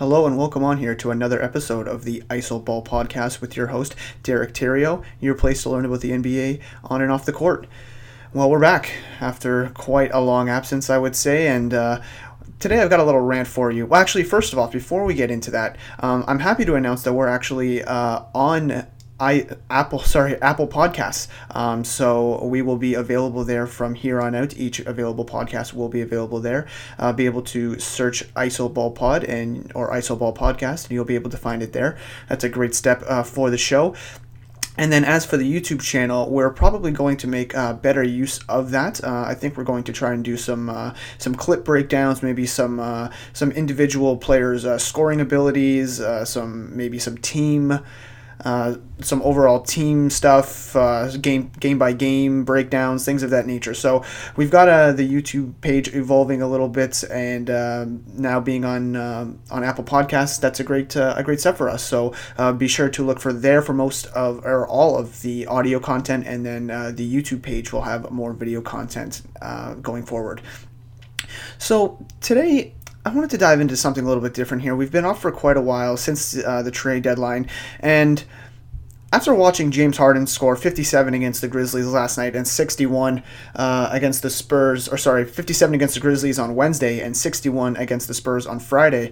Hello 0.00 0.26
and 0.26 0.38
welcome 0.38 0.64
on 0.64 0.78
here 0.78 0.94
to 0.94 1.10
another 1.10 1.42
episode 1.42 1.86
of 1.86 2.04
the 2.04 2.22
ISO 2.30 2.64
Ball 2.64 2.82
Podcast 2.82 3.42
with 3.42 3.54
your 3.54 3.66
host, 3.66 3.94
Derek 4.22 4.54
Terrio, 4.54 5.04
your 5.20 5.34
place 5.34 5.62
to 5.62 5.68
learn 5.68 5.84
about 5.84 6.00
the 6.00 6.12
NBA 6.12 6.58
on 6.84 7.02
and 7.02 7.12
off 7.12 7.26
the 7.26 7.34
court. 7.34 7.66
Well, 8.32 8.48
we're 8.48 8.60
back 8.60 8.92
after 9.20 9.68
quite 9.74 10.10
a 10.14 10.20
long 10.22 10.48
absence, 10.48 10.88
I 10.88 10.96
would 10.96 11.14
say, 11.14 11.48
and 11.48 11.74
uh, 11.74 12.00
today 12.60 12.80
I've 12.80 12.88
got 12.88 13.00
a 13.00 13.04
little 13.04 13.20
rant 13.20 13.46
for 13.46 13.70
you. 13.70 13.84
Well, 13.84 14.00
actually, 14.00 14.24
first 14.24 14.54
of 14.54 14.58
all, 14.58 14.68
before 14.68 15.04
we 15.04 15.12
get 15.12 15.30
into 15.30 15.50
that, 15.50 15.76
um, 15.98 16.24
I'm 16.26 16.38
happy 16.38 16.64
to 16.64 16.76
announce 16.76 17.02
that 17.02 17.12
we're 17.12 17.28
actually 17.28 17.84
uh, 17.84 18.22
on 18.34 18.86
I 19.20 19.46
Apple 19.68 20.00
sorry 20.00 20.40
Apple 20.40 20.66
Podcasts. 20.66 21.28
Um, 21.50 21.84
so 21.84 22.44
we 22.44 22.62
will 22.62 22.78
be 22.78 22.94
available 22.94 23.44
there 23.44 23.66
from 23.66 23.94
here 23.94 24.20
on 24.20 24.34
out. 24.34 24.56
Each 24.56 24.80
available 24.80 25.24
podcast 25.24 25.74
will 25.74 25.88
be 25.88 26.00
available 26.00 26.40
there. 26.40 26.66
Uh, 26.98 27.12
be 27.12 27.26
able 27.26 27.42
to 27.42 27.78
search 27.78 28.32
ISO 28.34 28.72
Ball 28.72 28.90
Pod 28.90 29.24
and 29.24 29.70
or 29.74 29.90
ISO 29.90 30.18
Ball 30.18 30.34
Podcast, 30.34 30.84
and 30.84 30.92
you'll 30.92 31.04
be 31.04 31.14
able 31.14 31.30
to 31.30 31.36
find 31.36 31.62
it 31.62 31.72
there. 31.72 31.98
That's 32.28 32.44
a 32.44 32.48
great 32.48 32.74
step 32.74 33.02
uh, 33.06 33.22
for 33.22 33.50
the 33.50 33.58
show. 33.58 33.94
And 34.76 34.90
then 34.90 35.04
as 35.04 35.26
for 35.26 35.36
the 35.36 35.44
YouTube 35.44 35.82
channel, 35.82 36.30
we're 36.30 36.48
probably 36.48 36.90
going 36.90 37.18
to 37.18 37.26
make 37.26 37.54
uh, 37.54 37.74
better 37.74 38.02
use 38.02 38.38
of 38.48 38.70
that. 38.70 39.02
Uh, 39.04 39.24
I 39.26 39.34
think 39.34 39.58
we're 39.58 39.64
going 39.64 39.84
to 39.84 39.92
try 39.92 40.14
and 40.14 40.24
do 40.24 40.38
some 40.38 40.70
uh, 40.70 40.94
some 41.18 41.34
clip 41.34 41.66
breakdowns, 41.66 42.22
maybe 42.22 42.46
some 42.46 42.80
uh, 42.80 43.10
some 43.34 43.50
individual 43.52 44.16
players' 44.16 44.64
uh, 44.64 44.78
scoring 44.78 45.20
abilities, 45.20 46.00
uh, 46.00 46.24
some 46.24 46.74
maybe 46.74 46.98
some 46.98 47.18
team 47.18 47.80
uh, 48.44 48.76
some 49.00 49.22
overall 49.22 49.60
team 49.60 50.10
stuff, 50.10 50.74
uh, 50.76 51.10
game 51.18 51.50
game 51.60 51.78
by 51.78 51.92
game 51.92 52.44
breakdowns, 52.44 53.04
things 53.04 53.22
of 53.22 53.30
that 53.30 53.46
nature. 53.46 53.74
So 53.74 54.04
we've 54.36 54.50
got 54.50 54.68
uh, 54.68 54.92
the 54.92 55.08
YouTube 55.08 55.54
page 55.60 55.94
evolving 55.94 56.42
a 56.42 56.48
little 56.48 56.68
bit, 56.68 57.02
and 57.04 57.50
um, 57.50 58.04
now 58.14 58.40
being 58.40 58.64
on 58.64 58.96
uh, 58.96 59.32
on 59.50 59.64
Apple 59.64 59.84
Podcasts, 59.84 60.40
that's 60.40 60.60
a 60.60 60.64
great 60.64 60.96
uh, 60.96 61.14
a 61.16 61.22
great 61.22 61.40
step 61.40 61.56
for 61.56 61.68
us. 61.68 61.82
So 61.82 62.14
be 62.56 62.68
sure 62.68 62.88
to 62.90 63.04
look 63.04 63.20
for 63.20 63.32
there 63.32 63.62
for 63.62 63.72
most 63.72 64.06
of 64.06 64.44
or 64.44 64.66
all 64.66 64.96
of 64.96 65.22
the 65.22 65.46
audio 65.46 65.80
content, 65.80 66.26
and 66.26 66.44
then 66.44 66.66
the 66.66 67.22
YouTube 67.22 67.42
page 67.42 67.72
will 67.72 67.82
have 67.82 68.10
more 68.10 68.32
video 68.32 68.60
content 68.60 69.22
going 69.82 70.04
forward. 70.04 70.42
So 71.58 72.04
today 72.20 72.74
I 73.10 73.12
wanted 73.12 73.30
to 73.30 73.38
dive 73.38 73.60
into 73.60 73.76
something 73.76 74.04
a 74.04 74.06
little 74.06 74.22
bit 74.22 74.34
different 74.34 74.62
here. 74.62 74.76
We've 74.76 74.92
been 74.92 75.04
off 75.04 75.20
for 75.20 75.32
quite 75.32 75.56
a 75.56 75.60
while 75.60 75.96
since 75.96 76.38
uh, 76.38 76.62
the 76.62 76.70
trade 76.70 77.02
deadline, 77.02 77.48
and 77.80 78.22
after 79.12 79.34
watching 79.34 79.72
James 79.72 79.96
Harden 79.96 80.28
score 80.28 80.54
57 80.54 81.12
against 81.12 81.40
the 81.40 81.48
Grizzlies 81.48 81.88
last 81.88 82.16
night 82.16 82.36
and 82.36 82.46
61 82.46 83.24
uh, 83.56 83.88
against 83.90 84.22
the 84.22 84.30
Spurs, 84.30 84.86
or 84.86 84.96
sorry, 84.96 85.24
57 85.24 85.74
against 85.74 85.94
the 85.94 86.00
Grizzlies 86.00 86.38
on 86.38 86.54
Wednesday 86.54 87.00
and 87.00 87.16
61 87.16 87.76
against 87.78 88.06
the 88.06 88.14
Spurs 88.14 88.46
on 88.46 88.60
Friday, 88.60 89.10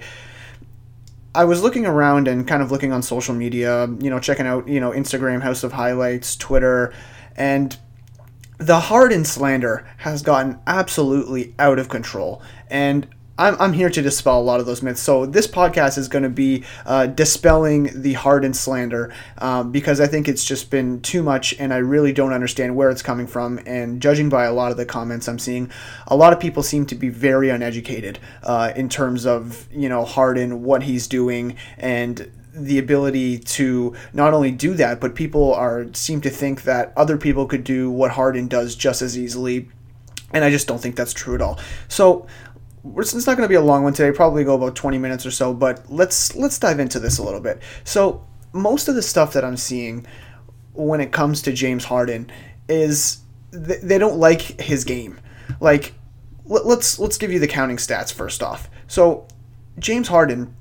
I 1.35 1.43
was 1.43 1.61
looking 1.61 1.85
around 1.85 2.29
and 2.29 2.47
kind 2.47 2.63
of 2.63 2.71
looking 2.71 2.93
on 2.93 3.03
social 3.03 3.35
media, 3.35 3.89
you 3.99 4.11
know, 4.11 4.21
checking 4.21 4.47
out, 4.47 4.69
you 4.69 4.79
know, 4.79 4.93
Instagram, 4.93 5.43
House 5.43 5.65
of 5.65 5.73
Highlights, 5.73 6.37
Twitter, 6.37 6.95
and 7.35 7.77
the 8.59 8.79
Harden 8.79 9.25
slander 9.25 9.89
has 9.97 10.23
gotten 10.23 10.61
absolutely 10.69 11.53
out 11.59 11.81
of 11.81 11.89
control. 11.89 12.41
And 12.71 13.09
I'm, 13.39 13.57
I'm 13.61 13.73
here 13.73 13.89
to 13.89 14.03
dispel 14.03 14.41
a 14.41 14.43
lot 14.43 14.59
of 14.59 14.67
those 14.67 14.83
myths. 14.83 15.01
So 15.01 15.25
this 15.25 15.47
podcast 15.47 15.97
is 15.97 16.09
going 16.09 16.25
to 16.25 16.29
be 16.29 16.65
uh, 16.85 17.07
dispelling 17.07 18.03
the 18.03 18.15
Harden 18.15 18.53
slander 18.53 19.15
um, 19.39 19.71
because 19.71 20.01
I 20.01 20.09
think 20.09 20.29
it's 20.29 20.45
just 20.45 20.71
been 20.71 21.01
too 21.01 21.23
much, 21.23 21.55
and 21.59 21.73
I 21.73 21.79
really 21.79 22.13
don't 22.13 22.33
understand 22.33 22.75
where 22.75 22.91
it's 22.91 23.03
coming 23.03 23.29
from. 23.29 23.61
And 23.65 24.03
judging 24.03 24.29
by 24.29 24.45
a 24.45 24.53
lot 24.53 24.73
of 24.73 24.77
the 24.77 24.85
comments 24.85 25.29
I'm 25.29 25.39
seeing, 25.39 25.71
a 26.09 26.17
lot 26.17 26.33
of 26.33 26.41
people 26.41 26.65
seem 26.65 26.85
to 26.87 26.97
be 26.97 27.09
very 27.09 27.49
uneducated 27.49 28.19
uh, 28.43 28.73
in 28.75 28.89
terms 28.89 29.25
of 29.25 29.69
you 29.73 29.89
know 29.89 30.05
Harden, 30.05 30.65
what 30.65 30.83
he's 30.83 31.07
doing, 31.07 31.57
and 31.79 32.31
the 32.53 32.79
ability 32.79 33.39
to 33.39 33.95
not 34.13 34.35
only 34.35 34.51
do 34.51 34.75
that, 34.75 35.01
but 35.01 35.15
people 35.15 35.55
are 35.55 35.87
seem 35.95 36.21
to 36.23 36.31
think 36.31 36.63
that 36.63 36.93
other 36.97 37.17
people 37.17 37.47
could 37.47 37.63
do 37.63 37.89
what 37.89 38.11
Harden 38.11 38.49
does 38.49 38.75
just 38.75 39.01
as 39.01 39.17
easily 39.17 39.69
and 40.33 40.45
I 40.45 40.51
just 40.51 40.67
don't 40.67 40.79
think 40.79 40.97
that's 40.97 41.13
true 41.13 41.35
at 41.35 41.41
all. 41.41 41.59
So 41.89 42.27
it's 42.97 43.15
not 43.15 43.37
going 43.37 43.45
to 43.45 43.49
be 43.49 43.55
a 43.55 43.61
long 43.61 43.83
one 43.83 43.93
today. 43.93 44.15
Probably 44.15 44.45
go 44.45 44.55
about 44.55 44.75
20 44.75 44.99
minutes 44.99 45.27
or 45.27 45.31
so. 45.31 45.53
But 45.53 45.91
let's 45.91 46.35
let's 46.35 46.59
dive 46.59 46.81
into 46.81 47.01
this 47.01 47.19
a 47.19 47.23
little 47.23 47.41
bit. 47.41 47.61
So 47.85 48.27
most 48.53 48.89
of 48.89 48.95
the 48.95 49.03
stuff 49.03 49.33
that 49.35 49.45
I'm 49.45 49.57
seeing 49.57 50.07
when 50.75 51.01
it 51.01 51.13
comes 51.13 51.43
to 51.43 51.53
James 51.53 51.85
Harden 51.85 52.31
is 52.69 53.19
they 53.51 53.99
don't 53.99 54.19
like 54.19 54.61
his 54.61 54.85
game. 54.85 55.21
Like 55.61 55.95
let's 56.45 56.99
let's 56.99 57.19
give 57.19 57.33
you 57.33 57.39
the 57.39 57.49
counting 57.49 57.77
stats 57.77 58.13
first 58.13 58.43
off. 58.43 58.71
So 58.87 59.27
James 59.79 60.09
Harden 60.09 60.55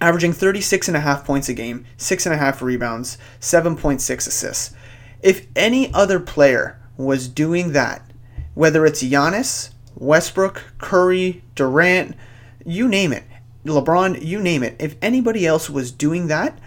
averaging 0.00 0.32
36 0.32 0.88
and 0.88 0.96
a 0.96 1.00
half 1.00 1.24
points 1.24 1.48
a 1.48 1.54
game, 1.54 1.84
six 1.96 2.26
and 2.26 2.34
a 2.34 2.38
half 2.38 2.62
rebounds, 2.62 3.18
7.6 3.40 4.00
assists. 4.26 4.74
If 5.22 5.46
any 5.54 5.92
other 5.92 6.18
player 6.18 6.80
was 6.96 7.28
doing 7.28 7.72
that, 7.72 8.02
whether 8.54 8.86
it's 8.86 9.02
Giannis 9.02 9.70
Westbrook, 10.00 10.72
Curry, 10.78 11.44
Durant, 11.54 12.16
you 12.64 12.88
name 12.88 13.12
it. 13.12 13.24
LeBron, 13.64 14.24
you 14.24 14.40
name 14.40 14.62
it. 14.62 14.74
If 14.78 14.96
anybody 15.02 15.46
else 15.46 15.68
was 15.68 15.92
doing 15.92 16.26
that, 16.28 16.58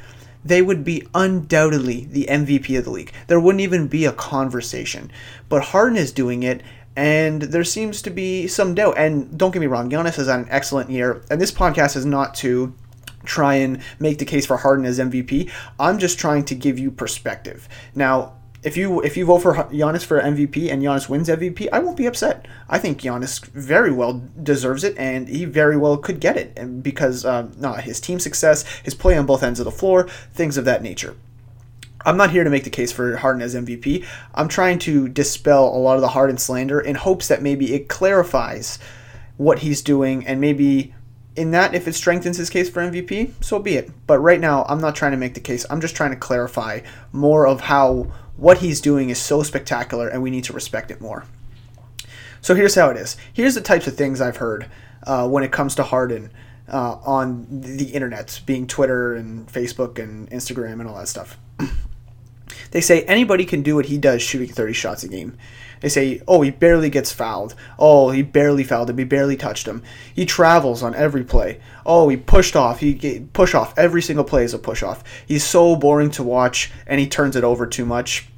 they 0.46 0.62
would 0.62 0.84
be 0.84 1.08
undoubtedly 1.16 2.06
the 2.06 2.28
MVP 2.30 2.78
of 2.78 2.86
the 2.86 2.92
league. 2.92 3.12
There 3.28 3.40
wouldn't 3.40 3.62
even 3.62 3.88
be 3.88 4.06
a 4.06 4.12
conversation. 4.12 5.12
But 5.50 5.64
Harden 5.64 5.98
is 5.98 6.12
doing 6.12 6.44
it, 6.44 6.62
and 6.96 7.42
there 7.42 7.64
seems 7.64 8.02
to 8.04 8.12
be 8.12 8.48
some 8.48 8.76
doubt. 8.76 8.98
And 8.98 9.38
don't 9.38 9.52
get 9.52 9.60
me 9.60 9.68
wrong, 9.68 9.90
Giannis 9.90 10.16
has 10.16 10.28
had 10.28 10.42
an 10.42 10.48
excellent 10.50 10.92
year, 10.92 11.24
and 11.32 11.42
this 11.42 11.52
podcast 11.52 11.96
is 11.96 12.06
not 12.06 12.36
to 12.36 12.74
try 13.26 13.56
and 13.56 13.80
make 14.00 14.20
the 14.20 14.26
case 14.26 14.46
for 14.46 14.58
Harden 14.58 14.86
as 14.86 15.00
MVP. 15.00 15.50
I'm 15.80 15.98
just 15.98 16.20
trying 16.20 16.46
to 16.46 16.56
give 16.56 16.78
you 16.78 16.92
perspective. 16.92 17.68
Now, 17.96 18.34
if 18.64 18.78
you 18.78 19.02
if 19.02 19.18
you 19.18 19.26
vote 19.26 19.40
for 19.40 19.54
Giannis 19.54 20.06
for 20.06 20.22
MVP 20.22 20.72
and 20.72 20.82
Giannis 20.82 21.10
wins 21.10 21.28
MVP, 21.28 21.68
I 21.72 21.80
won't 21.80 21.98
be 21.98 22.06
upset. 22.06 22.48
I 22.70 22.80
think 22.80 23.02
Giannis 23.02 23.46
very 23.48 23.92
well 23.92 24.24
deserves 24.42 24.84
it, 24.84 24.98
and 24.98 25.28
he 25.28 25.46
very 25.46 25.78
well 25.78 25.98
could 25.98 26.20
get 26.20 26.38
it, 26.38 26.54
and 26.58 26.82
because 26.82 27.26
uh, 27.26 27.50
no, 27.58 27.74
his 27.74 28.00
team 28.00 28.20
success, 28.20 28.64
his 28.84 28.96
play 28.96 29.18
on 29.18 29.26
both 29.26 29.44
ends 29.44 29.60
of 29.60 29.66
the 29.66 29.72
floor, 29.72 30.08
things 30.34 30.58
of 30.58 30.66
that 30.66 30.82
nature. 30.82 31.16
I'm 32.06 32.18
not 32.18 32.32
here 32.32 32.44
to 32.44 32.50
make 32.50 32.64
the 32.66 32.70
case 32.70 32.92
for 32.92 33.18
Harden 33.18 33.42
as 33.42 33.56
MVP. 33.56 34.06
I'm 34.36 34.50
trying 34.50 34.80
to 34.80 35.08
dispel 35.08 35.68
a 35.68 35.78
lot 35.78 35.96
of 35.96 36.02
the 36.02 36.10
Harden 36.10 36.38
slander 36.38 36.80
in 36.80 36.96
hopes 36.96 37.30
that 37.30 37.42
maybe 37.42 37.74
it 37.74 37.88
clarifies 37.88 38.78
what 39.38 39.60
he's 39.60 39.82
doing 39.82 40.28
and 40.28 40.42
maybe 40.42 40.94
in 41.36 41.52
that 41.52 41.74
if 41.74 41.88
it 41.88 41.96
strengthens 41.96 42.38
his 42.38 42.50
case 42.50 42.70
for 42.70 42.82
MVP, 42.82 43.32
so 43.42 43.58
be 43.58 43.76
it. 43.76 43.90
But 44.06 44.20
right 44.20 44.40
now, 44.40 44.66
I'm 44.68 44.82
not 44.82 44.96
trying 44.96 45.12
to 45.12 45.18
make 45.18 45.34
the 45.34 45.40
case. 45.40 45.66
I'm 45.70 45.82
just 45.82 45.96
trying 45.96 46.12
to 46.12 46.18
clarify 46.18 46.82
more 47.12 47.48
of 47.48 47.62
how 47.62 48.12
what 48.38 48.60
he's 48.60 48.82
doing 48.82 49.10
is 49.10 49.18
so 49.18 49.44
spectacular 49.44 50.08
and 50.08 50.22
we 50.22 50.30
need 50.30 50.44
to 50.46 50.54
respect 50.54 50.92
it 50.92 51.02
more. 51.02 51.26
So 52.42 52.56
here's 52.56 52.76
how 52.76 52.90
it 52.90 52.98
is. 52.98 53.16
Here's 53.32 53.56
the 53.56 53.62
types 53.62 53.88
of 53.88 53.96
things 53.96 54.20
I've 54.20 54.38
heard 54.38 54.68
uh, 55.04 55.28
when 55.28 55.44
it 55.44 55.52
comes 55.52 55.76
to 55.76 55.84
Harden 55.84 56.32
uh, 56.68 56.98
on 57.06 57.48
the 57.50 57.86
internet, 57.86 58.42
being 58.46 58.68
Twitter 58.68 59.16
and 59.16 59.48
Facebook 59.48 59.98
and 59.98 60.30
Instagram 60.30 60.74
and 60.74 60.88
all 60.88 60.98
that 60.98 61.08
stuff. 61.08 61.38
they 62.72 62.82
say 62.82 63.04
anybody 63.04 63.46
can 63.46 63.62
do 63.62 63.76
what 63.76 63.86
he 63.86 63.98
does 63.98 64.22
shooting 64.22 64.50
30 64.50 64.74
shots 64.74 65.04
a 65.04 65.08
game. 65.08 65.38
They 65.84 65.90
say, 65.90 66.22
oh, 66.30 66.42
he 66.42 66.50
barely 66.50 66.90
gets 66.90 67.12
fouled. 67.12 67.56
Oh, 67.78 68.10
he 68.10 68.22
barely 68.22 68.64
fouled 68.64 68.90
him. 68.90 68.98
He 68.98 69.04
barely 69.04 69.36
touched 69.36 69.68
him. 69.68 69.84
He 70.16 70.26
travels 70.26 70.82
on 70.82 70.96
every 70.96 71.26
play. 71.26 71.60
Oh, 71.86 72.08
he 72.08 72.16
pushed 72.16 72.56
off. 72.56 72.80
He 72.80 73.28
push 73.34 73.54
off. 73.54 73.78
Every 73.78 74.02
single 74.02 74.24
play 74.24 74.46
is 74.46 74.54
a 74.54 74.58
push 74.58 74.82
off. 74.82 75.04
He's 75.28 75.44
so 75.44 75.76
boring 75.76 76.10
to 76.12 76.24
watch, 76.24 76.72
and 76.88 77.02
he 77.02 77.08
turns 77.08 77.36
it 77.36 77.44
over 77.44 77.68
too 77.68 77.86
much. 77.86 78.30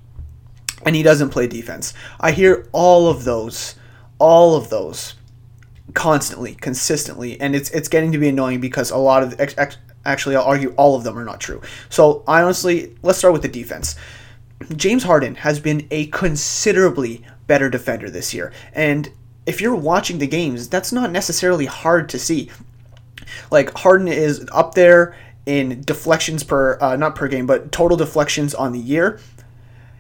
And 0.88 0.96
he 0.96 1.04
doesn't 1.04 1.30
play 1.30 1.46
defense. 1.46 1.94
I 2.20 2.32
hear 2.32 2.68
all 2.72 3.10
of 3.10 3.26
those, 3.26 3.76
all 4.18 4.56
of 4.56 4.72
those, 4.72 5.14
constantly, 5.94 6.56
consistently, 6.56 7.40
and 7.40 7.56
it's 7.56 7.70
it's 7.70 7.90
getting 7.90 8.12
to 8.14 8.18
be 8.18 8.30
annoying 8.30 8.60
because 8.60 8.90
a 8.90 8.98
lot 8.98 9.22
of 9.22 9.40
ex- 9.40 9.54
ex- 9.56 9.78
actually, 10.04 10.36
I'll 10.36 10.46
argue 10.46 10.74
all 10.78 10.96
of 10.96 11.04
them 11.04 11.16
are 11.16 11.24
not 11.24 11.40
true. 11.40 11.62
So 11.90 12.24
I 12.28 12.42
honestly, 12.42 12.96
let's 13.04 13.20
start 13.20 13.34
with 13.34 13.44
the 13.44 13.50
defense. 13.50 13.96
James 14.76 15.04
Harden 15.04 15.36
has 15.36 15.60
been 15.60 15.86
a 15.92 16.08
considerably 16.08 17.26
better 17.48 17.70
defender 17.70 18.10
this 18.10 18.34
year. 18.34 18.52
And 18.74 19.12
if 19.46 19.62
you're 19.62 19.76
watching 19.76 20.18
the 20.18 20.28
games, 20.28 20.68
that's 20.68 20.92
not 20.92 21.12
necessarily 21.12 21.66
hard 21.66 22.10
to 22.10 22.20
see. 22.20 22.50
Like 23.52 23.76
Harden 23.78 24.08
is 24.08 24.48
up 24.52 24.76
there 24.76 25.16
in 25.46 25.82
deflections 25.82 26.44
per 26.44 26.78
uh, 26.82 26.96
not 26.96 27.16
per 27.16 27.28
game, 27.28 27.46
but 27.46 27.72
total 27.72 27.98
deflections 27.98 28.54
on 28.54 28.72
the 28.72 28.80
year. 28.80 29.20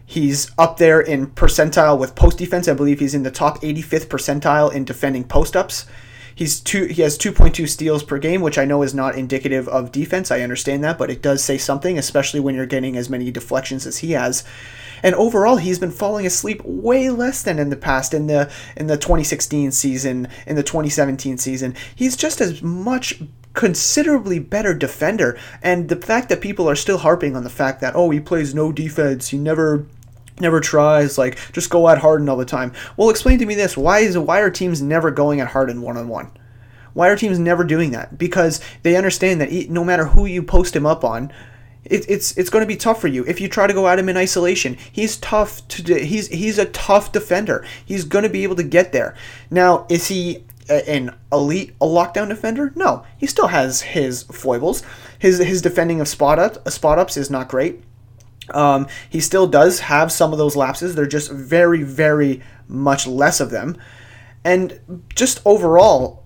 He's 0.06 0.52
up 0.58 0.78
there 0.78 1.02
in 1.02 1.28
percentile 1.28 1.98
with 1.98 2.16
post 2.16 2.38
defense. 2.38 2.68
I 2.68 2.74
believe 2.74 3.00
he's 3.00 3.16
in 3.16 3.24
the 3.24 3.32
top 3.32 3.62
85th 3.62 4.06
percentile 4.06 4.72
in 4.72 4.86
defending 4.86 5.24
post 5.24 5.56
ups. 5.56 5.86
He's 6.36 6.60
two. 6.60 6.86
He 6.86 7.02
has 7.02 7.18
2.2 7.18 7.68
steals 7.68 8.04
per 8.04 8.18
game, 8.18 8.42
which 8.42 8.58
I 8.58 8.66
know 8.66 8.82
is 8.84 8.94
not 8.94 9.16
indicative 9.16 9.70
of 9.70 9.94
defense. 9.94 10.32
I 10.32 10.42
understand 10.42 10.84
that, 10.84 10.98
but 10.98 11.10
it 11.10 11.22
does 11.22 11.42
say 11.42 11.58
something, 11.58 11.98
especially 11.98 12.42
when 12.42 12.56
you're 12.56 12.66
getting 12.66 12.98
as 12.98 13.10
many 13.10 13.32
deflections 13.32 13.88
as 13.88 14.00
he 14.00 14.12
has. 14.12 14.44
And 15.02 15.16
overall, 15.16 15.58
he's 15.58 15.80
been 15.80 15.92
falling 15.92 16.26
asleep 16.26 16.62
way 16.66 17.10
less 17.10 17.42
than 17.42 17.58
in 17.58 17.70
the 17.70 17.78
past. 17.78 18.14
In 18.14 18.28
the 18.28 18.52
in 18.76 18.88
the 18.88 18.98
2016 18.98 19.72
season, 19.72 20.28
in 20.46 20.58
the 20.58 20.64
2017 20.64 21.38
season, 21.38 21.74
he's 21.96 22.18
just 22.18 22.42
as 22.42 22.62
much 22.62 23.22
considerably 23.54 24.40
better 24.40 24.74
defender. 24.74 25.40
And 25.64 25.88
the 25.88 25.96
fact 25.96 26.28
that 26.30 26.42
people 26.42 26.70
are 26.70 26.76
still 26.76 26.98
harping 26.98 27.36
on 27.36 27.46
the 27.46 27.50
fact 27.50 27.80
that, 27.80 27.96
oh, 27.96 28.10
he 28.10 28.20
plays 28.20 28.54
no 28.54 28.72
defense, 28.74 29.30
he 29.30 29.38
never 29.38 29.86
never 30.40 30.60
tries 30.60 31.18
like 31.18 31.38
just 31.52 31.70
go 31.70 31.88
at 31.90 32.00
Harden 32.00 32.30
all 32.30 32.38
the 32.38 32.46
time. 32.46 32.74
Well, 32.98 33.10
explain 33.10 33.40
to 33.40 33.46
me 33.46 33.56
this: 33.56 33.78
why 33.78 34.00
is 34.00 34.18
why 34.18 34.40
are 34.40 34.50
teams 34.50 34.82
never 34.82 35.12
going 35.12 35.40
at 35.40 35.50
Harden 35.50 35.82
one 35.82 35.98
on 35.98 36.08
one? 36.08 36.32
Why 36.94 37.10
are 37.10 37.18
teams 37.18 37.38
never 37.38 37.64
doing 37.64 37.92
that? 37.92 38.18
Because 38.18 38.62
they 38.84 38.96
understand 38.96 39.42
that 39.42 39.52
no 39.70 39.84
matter 39.84 40.06
who 40.06 40.26
you 40.26 40.42
post 40.42 40.76
him 40.76 40.86
up 40.86 41.04
on, 41.04 41.32
it, 41.84 42.10
it's 42.10 42.36
it's 42.38 42.50
going 42.50 42.64
to 42.64 42.68
be 42.68 42.78
tough 42.78 43.02
for 43.02 43.08
you 43.08 43.24
if 43.26 43.40
you 43.40 43.48
try 43.48 43.68
to 43.68 43.74
go 43.74 43.88
at 43.88 44.00
him 44.00 44.10
in 44.10 44.18
isolation. 44.18 44.78
He's 44.92 45.18
tough 45.18 45.68
to 45.70 46.00
he's 46.06 46.28
he's 46.30 46.58
a 46.58 46.66
tough 46.66 47.12
defender. 47.12 47.66
He's 47.86 48.06
going 48.06 48.24
to 48.24 48.30
be 48.30 48.44
able 48.44 48.56
to 48.56 48.64
get 48.64 48.92
there. 48.92 49.16
Now, 49.52 49.86
is 49.90 50.08
he 50.08 50.46
an 50.70 51.14
elite 51.32 51.76
a 51.80 51.86
lockdown 51.86 52.30
defender? 52.30 52.72
No, 52.76 53.06
he 53.18 53.28
still 53.28 53.48
has 53.48 53.82
his 53.82 54.24
foibles. 54.24 54.82
His 55.20 55.40
his 55.40 55.62
defending 55.62 56.02
of 56.02 56.08
spot 56.08 56.40
up 56.40 56.68
spot 56.70 56.98
ups 56.98 57.18
is 57.18 57.30
not 57.30 57.50
great. 57.50 57.84
Um, 58.54 58.88
he 59.10 59.20
still 59.20 59.48
does 59.48 59.80
have 59.82 60.12
some 60.12 60.32
of 60.32 60.38
those 60.38 60.56
lapses. 60.56 60.96
They're 60.96 61.06
just 61.06 61.32
very 61.32 61.84
very 61.84 62.42
much 62.68 63.08
less 63.08 63.40
of 63.40 63.52
them, 63.52 63.78
and 64.44 65.04
just 65.16 65.42
overall, 65.46 66.26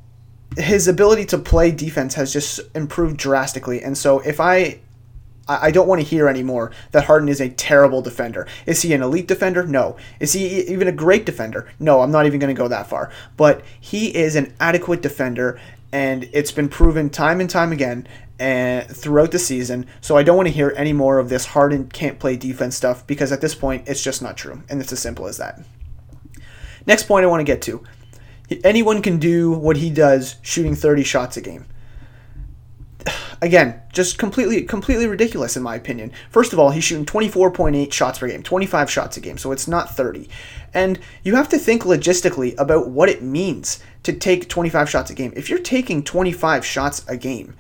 his 0.58 0.88
ability 0.88 1.26
to 1.26 1.38
play 1.38 1.72
defense 1.72 2.16
has 2.16 2.34
just 2.34 2.60
improved 2.76 3.18
drastically. 3.18 3.82
And 3.82 3.98
so 3.98 4.20
if 4.20 4.40
I 4.40 4.80
I 5.50 5.72
don't 5.72 5.88
want 5.88 6.00
to 6.00 6.08
hear 6.08 6.28
anymore 6.28 6.72
that 6.92 7.06
Harden 7.06 7.28
is 7.28 7.42
a 7.42 7.50
terrible 7.50 8.04
defender. 8.04 8.46
Is 8.68 8.84
he 8.84 8.94
an 8.94 9.02
elite 9.02 9.28
defender? 9.28 9.66
No. 9.66 9.98
Is 10.20 10.34
he 10.34 10.62
even 10.68 10.88
a 10.88 10.92
great 10.92 11.26
defender? 11.26 11.68
No, 11.80 12.02
I'm 12.02 12.12
not 12.12 12.28
even 12.28 12.40
going 12.40 12.54
to 12.54 12.60
go 12.60 12.68
that 12.68 12.88
far. 12.88 13.12
But 13.36 13.64
he 13.80 14.16
is 14.16 14.36
an 14.36 14.54
adequate 14.60 15.02
defender, 15.02 15.60
and 15.92 16.30
it's 16.34 16.52
been 16.52 16.70
proven 16.70 17.10
time 17.10 17.42
and 17.42 17.50
time 17.50 17.72
again 17.72 18.08
and 18.40 18.88
throughout 18.88 19.32
the 19.32 19.40
season. 19.40 19.86
So 20.02 20.16
I 20.18 20.24
don't 20.24 20.38
want 20.38 20.48
to 20.48 20.54
hear 20.54 20.74
any 20.78 20.94
more 20.94 21.20
of 21.20 21.30
this 21.30 21.46
Harden 21.46 21.90
can't 21.90 22.20
play 22.20 22.38
defense 22.38 22.76
stuff 22.76 23.06
because 23.06 23.32
at 23.32 23.42
this 23.42 23.56
point 23.56 23.88
it's 23.88 24.04
just 24.04 24.22
not 24.22 24.38
true, 24.38 24.64
and 24.70 24.82
it's 24.82 24.94
as 24.94 25.00
simple 25.00 25.28
as 25.28 25.38
that. 25.38 25.62
Next 26.86 27.04
point 27.04 27.24
I 27.24 27.28
want 27.28 27.42
to 27.42 27.46
get 27.46 27.62
to. 27.64 27.84
Anyone 28.64 29.02
can 29.02 29.20
do 29.20 29.52
what 29.52 29.78
he 29.78 29.90
does 29.90 30.38
shooting 30.42 30.76
30 30.76 31.04
shots 31.04 31.38
a 31.38 31.42
game 31.42 31.66
again, 33.42 33.82
just 33.94 34.18
completely 34.18 34.62
completely 34.64 35.08
ridiculous 35.08 35.58
in 35.58 35.64
my 35.64 35.76
opinion. 35.76 36.12
First 36.30 36.54
of 36.54 36.60
all, 36.60 36.72
he's 36.72 36.84
shooting 36.84 37.06
24.8 37.06 37.92
shots 37.92 38.20
per 38.20 38.28
game, 38.28 38.44
25 38.44 38.90
shots 38.90 39.18
a 39.18 39.22
game, 39.22 39.38
so 39.38 39.52
it's 39.52 39.68
not 39.68 39.96
30. 39.96 40.30
And 40.74 41.00
you 41.24 41.36
have 41.36 41.50
to 41.50 41.58
think 41.58 41.84
logistically 41.84 42.56
about 42.58 42.90
what 42.90 43.10
it 43.10 43.24
means 43.24 43.82
to 44.04 44.14
take 44.14 44.50
25 44.50 44.90
shots 44.90 45.10
a 45.10 45.16
game. 45.16 45.34
If 45.36 45.50
you're 45.50 45.60
taking 45.60 46.04
25 46.04 46.66
shots 46.66 47.06
a 47.08 47.18
game, 47.18 47.56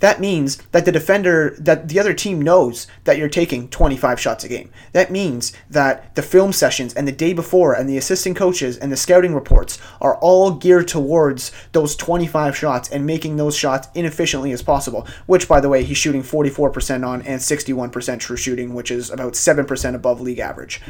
that 0.00 0.20
means 0.20 0.56
that 0.72 0.84
the 0.84 0.92
defender, 0.92 1.54
that 1.58 1.88
the 1.88 2.00
other 2.00 2.14
team 2.14 2.40
knows 2.40 2.86
that 3.04 3.18
you're 3.18 3.28
taking 3.28 3.68
25 3.68 4.18
shots 4.18 4.44
a 4.44 4.48
game. 4.48 4.70
That 4.92 5.10
means 5.10 5.52
that 5.68 6.14
the 6.14 6.22
film 6.22 6.52
sessions 6.52 6.94
and 6.94 7.06
the 7.06 7.12
day 7.12 7.32
before 7.32 7.74
and 7.74 7.88
the 7.88 7.98
assistant 7.98 8.36
coaches 8.36 8.76
and 8.78 8.90
the 8.90 8.96
scouting 8.96 9.34
reports 9.34 9.78
are 10.00 10.16
all 10.16 10.52
geared 10.52 10.88
towards 10.88 11.52
those 11.72 11.94
25 11.96 12.56
shots 12.56 12.90
and 12.90 13.06
making 13.06 13.36
those 13.36 13.56
shots 13.56 13.88
inefficiently 13.94 14.52
as 14.52 14.62
possible, 14.62 15.06
which, 15.26 15.46
by 15.46 15.60
the 15.60 15.68
way, 15.68 15.84
he's 15.84 15.98
shooting 15.98 16.22
44% 16.22 17.06
on 17.06 17.22
and 17.22 17.40
61% 17.40 18.20
true 18.20 18.36
shooting, 18.36 18.74
which 18.74 18.90
is 18.90 19.10
about 19.10 19.34
7% 19.34 19.94
above 19.94 20.20
league 20.20 20.38
average. 20.38 20.80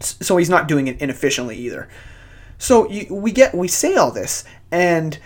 So 0.00 0.36
he's 0.36 0.50
not 0.50 0.68
doing 0.68 0.88
it 0.88 1.00
inefficiently 1.00 1.56
either. 1.56 1.88
So 2.58 2.88
you, 2.90 3.14
we 3.14 3.32
get 3.32 3.54
we 3.54 3.68
say 3.68 3.96
all 3.96 4.10
this, 4.10 4.44
and 4.70 5.18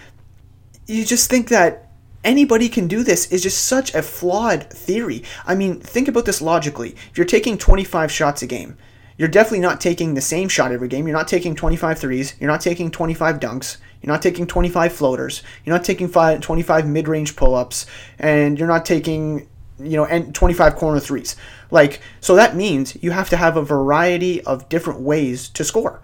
you 0.87 1.05
just 1.05 1.31
think 1.31 1.49
that 1.49 1.90
anybody 2.25 2.69
can 2.69 2.87
do 2.89 3.03
this 3.03 3.31
is 3.33 3.43
just 3.43 3.65
such 3.65 3.95
a 3.95 4.03
flawed 4.03 4.69
theory. 4.71 5.23
I 5.47 5.55
mean, 5.55 5.81
think 5.81 6.09
about 6.09 6.25
this 6.25 6.43
logically. 6.43 6.91
If 7.11 7.19
you're 7.19 7.25
taking 7.27 7.59
25 7.59 8.11
shots 8.11 8.43
a 8.43 8.47
game, 8.47 8.77
you're 9.17 9.29
definitely 9.29 9.61
not 9.61 9.81
taking 9.81 10.15
the 10.15 10.21
same 10.21 10.49
shot 10.49 10.73
every 10.73 10.89
game. 10.89 11.07
You're 11.07 11.17
not 11.17 11.29
taking 11.29 11.55
25 11.55 11.99
threes. 11.99 12.35
You're 12.41 12.51
not 12.51 12.63
taking 12.63 12.91
25 12.91 13.39
dunks. 13.39 13.77
You're 14.01 14.13
not 14.13 14.23
taking 14.23 14.47
25 14.47 14.93
floaters. 14.93 15.43
You're 15.65 15.77
not 15.77 15.85
taking 15.85 16.09
five, 16.09 16.41
25 16.41 16.87
mid-range 16.87 17.37
pull-ups, 17.37 17.85
and 18.19 18.59
you're 18.59 18.69
not 18.69 18.87
taking 18.87 19.47
you 19.79 19.97
know 19.97 20.05
and 20.05 20.35
25 20.35 20.77
corner 20.77 21.01
threes. 21.01 21.37
Like 21.71 22.01
so 22.21 22.37
that 22.37 22.57
means 22.57 22.97
you 23.03 23.11
have 23.11 23.29
to 23.31 23.37
have 23.37 23.57
a 23.57 23.63
variety 23.63 24.43
of 24.43 24.69
different 24.69 25.01
ways 25.01 25.49
to 25.51 25.65
score. 25.65 26.01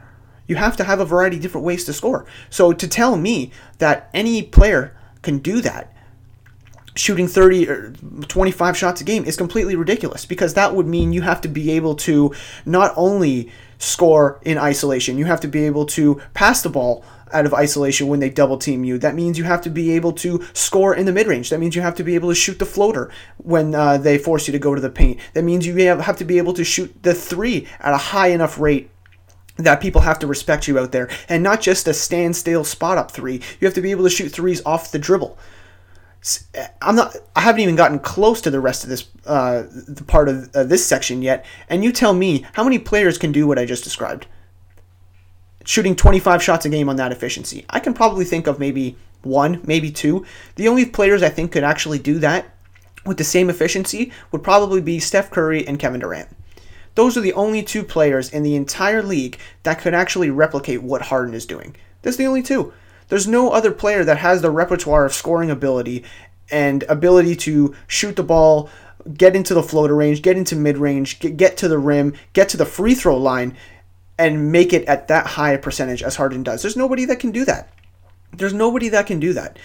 You 0.47 0.57
have 0.57 0.77
to 0.77 0.85
have 0.85 1.01
a 1.01 1.05
variety 1.05 1.37
of 1.37 1.43
different 1.43 1.67
ways 1.67 1.85
to 1.85 1.93
score. 1.93 2.27
So 2.51 2.73
to 2.73 2.89
tell 2.89 3.17
me 3.17 3.51
that 3.79 4.11
any 4.15 4.43
player 4.43 4.97
can 5.23 5.39
do 5.39 5.61
that 5.63 5.93
shooting 6.97 7.29
30 7.29 7.69
or 7.69 7.93
25 8.29 8.77
shots 8.77 9.01
a 9.01 9.05
game 9.05 9.25
is 9.25 9.37
completely 9.37 9.77
ridiculous 9.77 10.25
because 10.25 10.55
that 10.55 10.75
would 10.75 10.87
mean 10.87 11.13
you 11.13 11.23
have 11.23 11.41
to 11.43 11.49
be 11.49 11.71
able 11.73 11.95
to 11.95 12.35
not 12.65 12.93
only 12.97 13.51
score 13.79 14.41
in 14.43 14.59
isolation, 14.59 15.19
you 15.19 15.27
have 15.27 15.41
to 15.41 15.49
be 15.49 15.65
able 15.67 15.85
to 15.85 16.21
pass 16.35 16.63
the 16.63 16.71
ball 16.71 17.05
out 17.33 17.45
of 17.45 17.53
isolation 17.53 18.07
when 18.07 18.21
they 18.21 18.31
double 18.31 18.57
team 18.57 18.85
you. 18.85 18.99
That 18.99 19.15
means 19.15 19.37
you 19.37 19.45
have 19.45 19.61
to 19.63 19.71
be 19.71 19.93
able 19.93 20.13
to 20.15 20.45
score 20.53 20.95
in 20.95 21.07
the 21.07 21.13
mid 21.13 21.27
range. 21.27 21.51
That 21.51 21.61
means 21.61 21.75
you 21.75 21.83
have 21.83 21.97
to 21.97 22.05
be 22.05 22.15
able 22.15 22.29
to 22.29 22.35
shoot 22.35 22.59
the 22.59 22.67
floater 22.67 23.11
when 23.39 23.75
uh, 23.75 23.99
they 23.99 24.19
force 24.19 24.47
you 24.47 24.53
to 24.53 24.59
go 24.59 24.75
to 24.75 24.81
the 24.81 24.91
paint. 24.91 25.21
That 25.35 25.45
means 25.45 25.67
you 25.67 25.77
have 25.77 26.17
to 26.17 26.25
be 26.25 26.39
able 26.39 26.55
to 26.55 26.65
shoot 26.65 27.03
the 27.03 27.15
three 27.15 27.67
at 27.81 27.93
a 27.93 27.99
high 27.99 28.29
enough 28.29 28.59
rate 28.59 28.91
that 29.57 29.81
people 29.81 30.03
have 30.03 30.19
to 30.19 30.27
respect 30.27 30.69
you 30.69 30.79
out 30.79 30.93
there 30.93 31.09
and 31.29 31.43
not 31.43 31.61
just 31.61 31.89
a 31.89 31.95
standstill 31.95 32.65
spot 32.65 32.99
up 32.99 33.11
three. 33.11 33.41
You 33.61 33.67
have 33.67 33.75
to 33.75 33.81
be 33.81 33.91
able 33.91 34.05
to 34.05 34.11
shoot 34.11 34.31
threes 34.31 34.63
off 34.65 34.93
the 34.93 34.99
dribble. 34.99 35.39
I'm 36.83 36.97
not. 36.97 37.17
I 37.37 37.41
haven't 37.41 37.61
even 37.61 37.77
gotten 37.77 37.99
close 37.99 38.41
to 38.43 38.51
the 38.51 38.61
rest 38.61 38.83
of 38.83 38.91
this 38.91 39.09
uh, 39.27 39.65
the 39.71 40.05
part 40.05 40.29
of 40.29 40.55
uh, 40.55 40.65
this 40.65 40.85
section 40.85 41.23
yet, 41.23 41.45
and 41.69 41.85
you 41.85 41.93
tell 41.93 42.15
me 42.15 42.45
how 42.55 42.65
many 42.65 42.79
players 42.79 43.19
can 43.19 43.33
do 43.33 43.47
what 43.47 43.59
I 43.59 43.65
just 43.65 43.85
described. 43.85 44.27
Shooting 45.65 45.97
25 45.97 46.43
shots 46.43 46.65
a 46.65 46.69
game 46.69 46.89
on 46.89 46.97
that 46.97 47.13
efficiency, 47.13 47.65
I 47.71 47.81
can 47.81 47.95
probably 47.95 48.25
think 48.25 48.47
of 48.47 48.59
maybe 48.59 48.97
one, 49.23 49.61
maybe 49.65 49.91
two. 49.91 50.25
The 50.57 50.69
only 50.69 50.85
players 50.87 51.23
I 51.23 51.29
think 51.29 51.53
could 51.53 51.65
actually 51.65 51.99
do 51.99 52.19
that 52.21 52.55
with 53.05 53.19
the 53.19 53.25
same 53.25 53.51
efficiency 53.51 54.13
would 54.33 54.43
probably 54.43 54.81
be 54.81 54.99
Steph 54.99 55.31
Curry 55.31 55.67
and 55.67 55.79
Kevin 55.79 56.01
Durant. 56.01 56.29
Those 56.95 57.17
are 57.17 57.21
the 57.21 57.35
only 57.35 57.63
two 57.63 57.85
players 57.85 58.33
in 58.33 58.43
the 58.43 58.57
entire 58.57 59.03
league 59.03 59.39
that 59.63 59.81
could 59.81 59.95
actually 59.95 60.31
replicate 60.31 60.83
what 60.83 61.03
Harden 61.03 61.35
is 61.35 61.47
doing. 61.47 61.77
That's 62.03 62.17
the 62.17 62.27
only 62.27 62.43
two. 62.43 62.73
There's 63.09 63.27
no 63.27 63.51
other 63.51 63.71
player 63.71 64.05
that 64.05 64.19
has 64.19 64.43
the 64.43 64.51
repertoire 64.51 65.05
of 65.05 65.15
scoring 65.15 65.51
ability 65.51 66.05
and 66.51 66.83
ability 66.85 67.37
to 67.37 67.75
shoot 67.87 68.17
the 68.17 68.23
ball, 68.23 68.69
get 69.15 69.37
into 69.37 69.55
the 69.55 69.63
floater 69.63 69.95
range, 69.95 70.23
get 70.23 70.37
into 70.37 70.57
mid 70.57 70.79
range, 70.79 71.19
get, 71.21 71.57
to 71.59 71.69
the 71.69 71.79
rim, 71.79 72.15
get 72.33 72.49
to 72.51 72.57
the 72.57 72.67
free 72.67 72.95
throw 72.95 73.17
line, 73.17 73.57
and 74.19 74.51
make 74.51 74.73
it 74.73 74.85
at 74.87 75.09
that 75.09 75.27
high 75.27 75.57
percentage 75.57 76.03
as 76.03 76.17
Harden 76.17 76.43
does. 76.43 76.63
There's 76.63 76.77
nobody 76.77 77.05
that 77.05 77.21
can 77.21 77.31
do 77.31 77.45
that. 77.45 77.71
There's 78.33 78.55
nobody 78.55 78.89
that 78.89 79.07
can 79.07 79.21
do 79.21 79.33
that. 79.35 79.59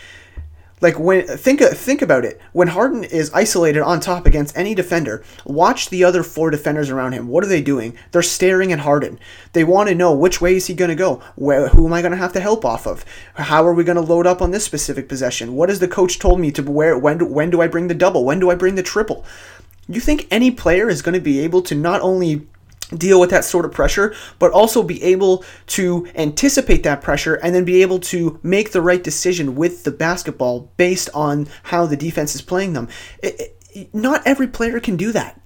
Like 0.82 0.98
when 1.00 1.28
think 1.28 1.62
uh, 1.62 1.70
think 1.70 2.02
about 2.02 2.26
it. 2.26 2.42
When 2.54 2.70
Harden 2.70 3.04
is 3.04 3.32
isolated 3.34 3.82
on 3.82 4.00
top 4.00 4.26
against 4.26 4.58
any 4.58 4.74
defender, 4.74 5.24
watch 5.46 5.90
the 5.90 6.04
other 6.04 6.24
four 6.24 6.50
defenders 6.50 6.90
around 6.90 7.14
him. 7.14 7.28
What 7.28 7.44
are 7.44 7.48
they 7.48 7.62
doing? 7.62 7.96
They're 8.12 8.24
staring 8.24 8.72
at 8.72 8.80
Harden. 8.80 9.20
They 9.54 9.64
want 9.64 9.90
to 9.90 9.96
know 9.96 10.12
which 10.12 10.42
way 10.42 10.56
is 10.56 10.66
he 10.66 10.74
going 10.74 10.90
to 10.90 10.96
go? 10.96 11.22
Where, 11.36 11.70
who 11.70 11.86
am 11.86 11.94
I 11.94 12.02
going 12.02 12.12
to 12.12 12.18
have 12.18 12.34
to 12.34 12.40
help 12.40 12.66
off 12.66 12.88
of? 12.88 13.06
How 13.36 13.66
are 13.66 13.74
we 13.74 13.84
going 13.84 13.96
to 13.96 14.02
load 14.02 14.26
up 14.26 14.42
on 14.42 14.52
this 14.52 14.66
specific 14.66 15.08
possession? 15.08 15.54
What 15.54 15.70
has 15.70 15.80
the 15.80 15.88
coach 15.88 16.18
told 16.18 16.40
me 16.40 16.52
to 16.52 16.64
where 16.64 16.98
when 16.98 17.32
when 17.32 17.52
do 17.52 17.62
I 17.62 17.68
bring 17.68 17.88
the 17.88 17.94
double? 17.94 18.26
When 18.26 18.40
do 18.40 18.50
I 18.50 18.56
bring 18.56 18.76
the 18.76 18.84
triple? 18.84 19.24
You 19.88 20.00
think 20.00 20.28
any 20.32 20.52
player 20.52 20.90
is 20.90 21.02
going 21.02 21.16
to 21.16 21.22
be 21.22 21.40
able 21.42 21.62
to 21.64 21.76
not 21.76 22.02
only 22.02 22.48
deal 22.96 23.20
with 23.20 23.30
that 23.30 23.46
sort 23.46 23.66
of 23.66 23.72
pressure, 23.72 24.14
but 24.40 24.52
also 24.52 24.84
be 24.84 25.02
able 25.04 25.44
to 25.68 26.08
anticipate 26.16 26.84
that 26.84 27.02
pressure 27.02 27.36
and 27.36 27.56
then 27.56 27.66
be 27.66 27.82
able 27.82 28.00
to 28.00 28.40
make 28.44 28.72
the 28.72 28.82
right 28.82 29.04
decision 29.04 29.56
with 29.56 29.84
the 29.84 29.92
basketball 29.92 30.72
based 30.78 31.10
on 31.14 31.48
how 31.64 31.86
the 31.86 31.98
defense 31.98 32.36
is 32.36 32.42
playing 32.42 32.74
them. 32.74 32.88
It, 33.24 33.58
it, 33.74 33.94
not 33.94 34.26
every 34.26 34.48
player 34.48 34.80
can 34.80 34.98
do 34.98 35.12
that. 35.12 35.40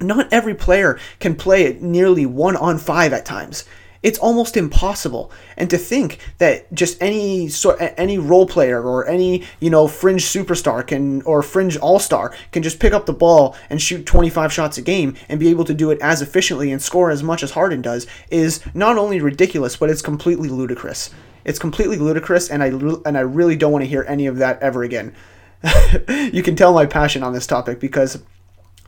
Not 0.00 0.32
every 0.32 0.54
player 0.54 0.98
can 1.18 1.34
play 1.34 1.64
it 1.64 1.82
nearly 1.82 2.24
one 2.24 2.56
on 2.56 2.78
five 2.78 3.12
at 3.12 3.26
times. 3.26 3.64
It's 4.02 4.18
almost 4.18 4.56
impossible. 4.56 5.30
And 5.56 5.68
to 5.70 5.78
think 5.78 6.18
that 6.38 6.72
just 6.72 7.00
any 7.02 7.48
sort 7.48 7.78
any 7.80 8.18
role 8.18 8.46
player 8.46 8.82
or 8.82 9.06
any, 9.08 9.44
you 9.60 9.70
know, 9.70 9.88
fringe 9.88 10.24
superstar 10.24 10.86
can 10.86 11.22
or 11.22 11.42
fringe 11.42 11.76
all-star 11.76 12.34
can 12.52 12.62
just 12.62 12.78
pick 12.78 12.92
up 12.92 13.06
the 13.06 13.12
ball 13.12 13.56
and 13.68 13.82
shoot 13.82 14.06
25 14.06 14.52
shots 14.52 14.78
a 14.78 14.82
game 14.82 15.16
and 15.28 15.40
be 15.40 15.48
able 15.48 15.64
to 15.64 15.74
do 15.74 15.90
it 15.90 15.98
as 16.00 16.22
efficiently 16.22 16.70
and 16.70 16.80
score 16.80 17.10
as 17.10 17.22
much 17.22 17.42
as 17.42 17.52
Harden 17.52 17.82
does 17.82 18.06
is 18.30 18.62
not 18.74 18.98
only 18.98 19.20
ridiculous, 19.20 19.76
but 19.76 19.90
it's 19.90 20.02
completely 20.02 20.48
ludicrous. 20.48 21.10
It's 21.44 21.58
completely 21.58 21.96
ludicrous 21.96 22.50
and 22.50 22.62
I 22.62 22.68
and 22.68 23.16
I 23.16 23.22
really 23.22 23.56
don't 23.56 23.72
want 23.72 23.82
to 23.82 23.88
hear 23.88 24.04
any 24.06 24.26
of 24.26 24.36
that 24.36 24.60
ever 24.60 24.82
again. 24.82 25.14
you 26.32 26.42
can 26.42 26.54
tell 26.54 26.72
my 26.72 26.86
passion 26.86 27.22
on 27.22 27.32
this 27.32 27.46
topic 27.46 27.80
because 27.80 28.22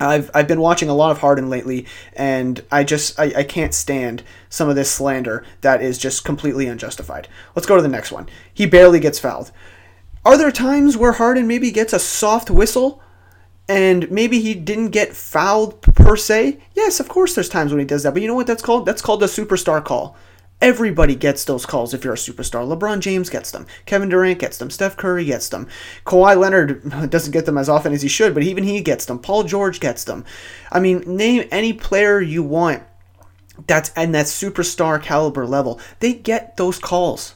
I've, 0.00 0.30
I've 0.34 0.48
been 0.48 0.60
watching 0.60 0.88
a 0.88 0.94
lot 0.94 1.10
of 1.10 1.18
Harden 1.18 1.50
lately, 1.50 1.86
and 2.14 2.64
I 2.72 2.84
just 2.84 3.18
I, 3.18 3.32
I 3.36 3.42
can't 3.44 3.74
stand 3.74 4.22
some 4.48 4.68
of 4.68 4.76
this 4.76 4.90
slander 4.90 5.44
that 5.60 5.82
is 5.82 5.98
just 5.98 6.24
completely 6.24 6.66
unjustified. 6.66 7.28
Let's 7.54 7.66
go 7.66 7.76
to 7.76 7.82
the 7.82 7.88
next 7.88 8.10
one. 8.10 8.28
He 8.52 8.66
barely 8.66 9.00
gets 9.00 9.18
fouled. 9.18 9.52
Are 10.24 10.36
there 10.36 10.50
times 10.50 10.96
where 10.96 11.12
Harden 11.12 11.46
maybe 11.46 11.70
gets 11.70 11.92
a 11.92 11.98
soft 11.98 12.50
whistle 12.50 13.02
and 13.68 14.10
maybe 14.10 14.40
he 14.40 14.54
didn't 14.54 14.90
get 14.90 15.14
fouled 15.14 15.80
per 15.80 16.16
se? 16.16 16.58
Yes, 16.74 17.00
of 17.00 17.08
course 17.08 17.34
there's 17.34 17.48
times 17.48 17.72
when 17.72 17.78
he 17.78 17.86
does 17.86 18.02
that. 18.02 18.12
But 18.12 18.22
you 18.22 18.28
know 18.28 18.34
what 18.34 18.46
that's 18.46 18.62
called? 18.62 18.84
That's 18.84 19.02
called 19.02 19.20
the 19.20 19.26
superstar 19.26 19.82
call. 19.84 20.16
Everybody 20.60 21.14
gets 21.14 21.44
those 21.44 21.64
calls 21.64 21.94
if 21.94 22.04
you're 22.04 22.14
a 22.14 22.16
superstar. 22.16 22.66
LeBron 22.66 23.00
James 23.00 23.30
gets 23.30 23.50
them. 23.50 23.66
Kevin 23.86 24.10
Durant 24.10 24.38
gets 24.38 24.58
them. 24.58 24.70
Steph 24.70 24.96
Curry 24.96 25.24
gets 25.24 25.48
them. 25.48 25.68
Kawhi 26.04 26.36
Leonard 26.36 27.10
doesn't 27.10 27.32
get 27.32 27.46
them 27.46 27.56
as 27.56 27.68
often 27.68 27.92
as 27.92 28.02
he 28.02 28.08
should, 28.08 28.34
but 28.34 28.42
even 28.42 28.64
he 28.64 28.82
gets 28.82 29.06
them. 29.06 29.18
Paul 29.18 29.44
George 29.44 29.80
gets 29.80 30.04
them. 30.04 30.24
I 30.70 30.80
mean, 30.80 31.02
name 31.06 31.48
any 31.50 31.72
player 31.72 32.20
you 32.20 32.42
want 32.42 32.82
that's 33.66 33.90
and 33.96 34.14
that 34.14 34.26
superstar 34.26 35.02
caliber 35.02 35.46
level. 35.46 35.80
They 36.00 36.14
get 36.14 36.56
those 36.56 36.78
calls. 36.78 37.34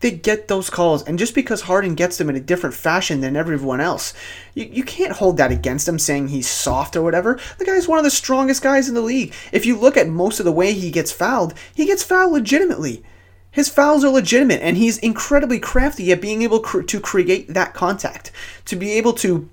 They 0.00 0.10
get 0.10 0.48
those 0.48 0.68
calls, 0.68 1.02
and 1.04 1.18
just 1.18 1.34
because 1.34 1.62
Harden 1.62 1.94
gets 1.94 2.18
them 2.18 2.28
in 2.28 2.36
a 2.36 2.40
different 2.40 2.74
fashion 2.74 3.22
than 3.22 3.34
everyone 3.34 3.80
else, 3.80 4.12
you, 4.54 4.64
you 4.70 4.84
can't 4.84 5.12
hold 5.12 5.38
that 5.38 5.50
against 5.50 5.88
him 5.88 5.98
saying 5.98 6.28
he's 6.28 6.48
soft 6.48 6.96
or 6.96 7.02
whatever. 7.02 7.40
The 7.58 7.64
guy's 7.64 7.88
one 7.88 7.98
of 7.98 8.04
the 8.04 8.10
strongest 8.10 8.62
guys 8.62 8.88
in 8.88 8.94
the 8.94 9.00
league. 9.00 9.32
If 9.52 9.64
you 9.64 9.76
look 9.76 9.96
at 9.96 10.08
most 10.08 10.38
of 10.38 10.44
the 10.44 10.52
way 10.52 10.74
he 10.74 10.90
gets 10.90 11.12
fouled, 11.12 11.54
he 11.74 11.86
gets 11.86 12.02
fouled 12.02 12.32
legitimately. 12.32 13.02
His 13.50 13.70
fouls 13.70 14.04
are 14.04 14.10
legitimate, 14.10 14.60
and 14.60 14.76
he's 14.76 14.98
incredibly 14.98 15.58
crafty 15.58 16.12
at 16.12 16.20
being 16.20 16.42
able 16.42 16.60
cr- 16.60 16.82
to 16.82 17.00
create 17.00 17.54
that 17.54 17.72
contact, 17.72 18.30
to 18.66 18.76
be 18.76 18.92
able 18.92 19.14
to 19.14 19.48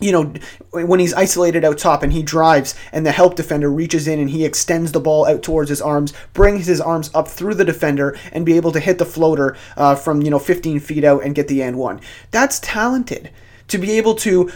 you 0.00 0.12
know, 0.12 0.32
when 0.72 1.00
he's 1.00 1.14
isolated 1.14 1.64
out 1.64 1.78
top 1.78 2.02
and 2.02 2.12
he 2.12 2.22
drives 2.22 2.74
and 2.92 3.06
the 3.06 3.12
help 3.12 3.36
defender 3.36 3.70
reaches 3.70 4.08
in 4.08 4.18
and 4.18 4.30
he 4.30 4.44
extends 4.44 4.92
the 4.92 5.00
ball 5.00 5.26
out 5.26 5.42
towards 5.42 5.70
his 5.70 5.80
arms, 5.80 6.12
brings 6.32 6.66
his 6.66 6.80
arms 6.80 7.10
up 7.14 7.28
through 7.28 7.54
the 7.54 7.64
defender 7.64 8.18
and 8.32 8.44
be 8.44 8.56
able 8.56 8.72
to 8.72 8.80
hit 8.80 8.98
the 8.98 9.04
floater 9.04 9.56
uh, 9.76 9.94
from, 9.94 10.22
you 10.22 10.30
know, 10.30 10.38
15 10.38 10.80
feet 10.80 11.04
out 11.04 11.22
and 11.24 11.34
get 11.34 11.48
the 11.48 11.62
end 11.62 11.78
one. 11.78 12.00
That's 12.30 12.58
talented. 12.60 13.30
To 13.68 13.78
be 13.78 13.92
able 13.92 14.14
to 14.16 14.50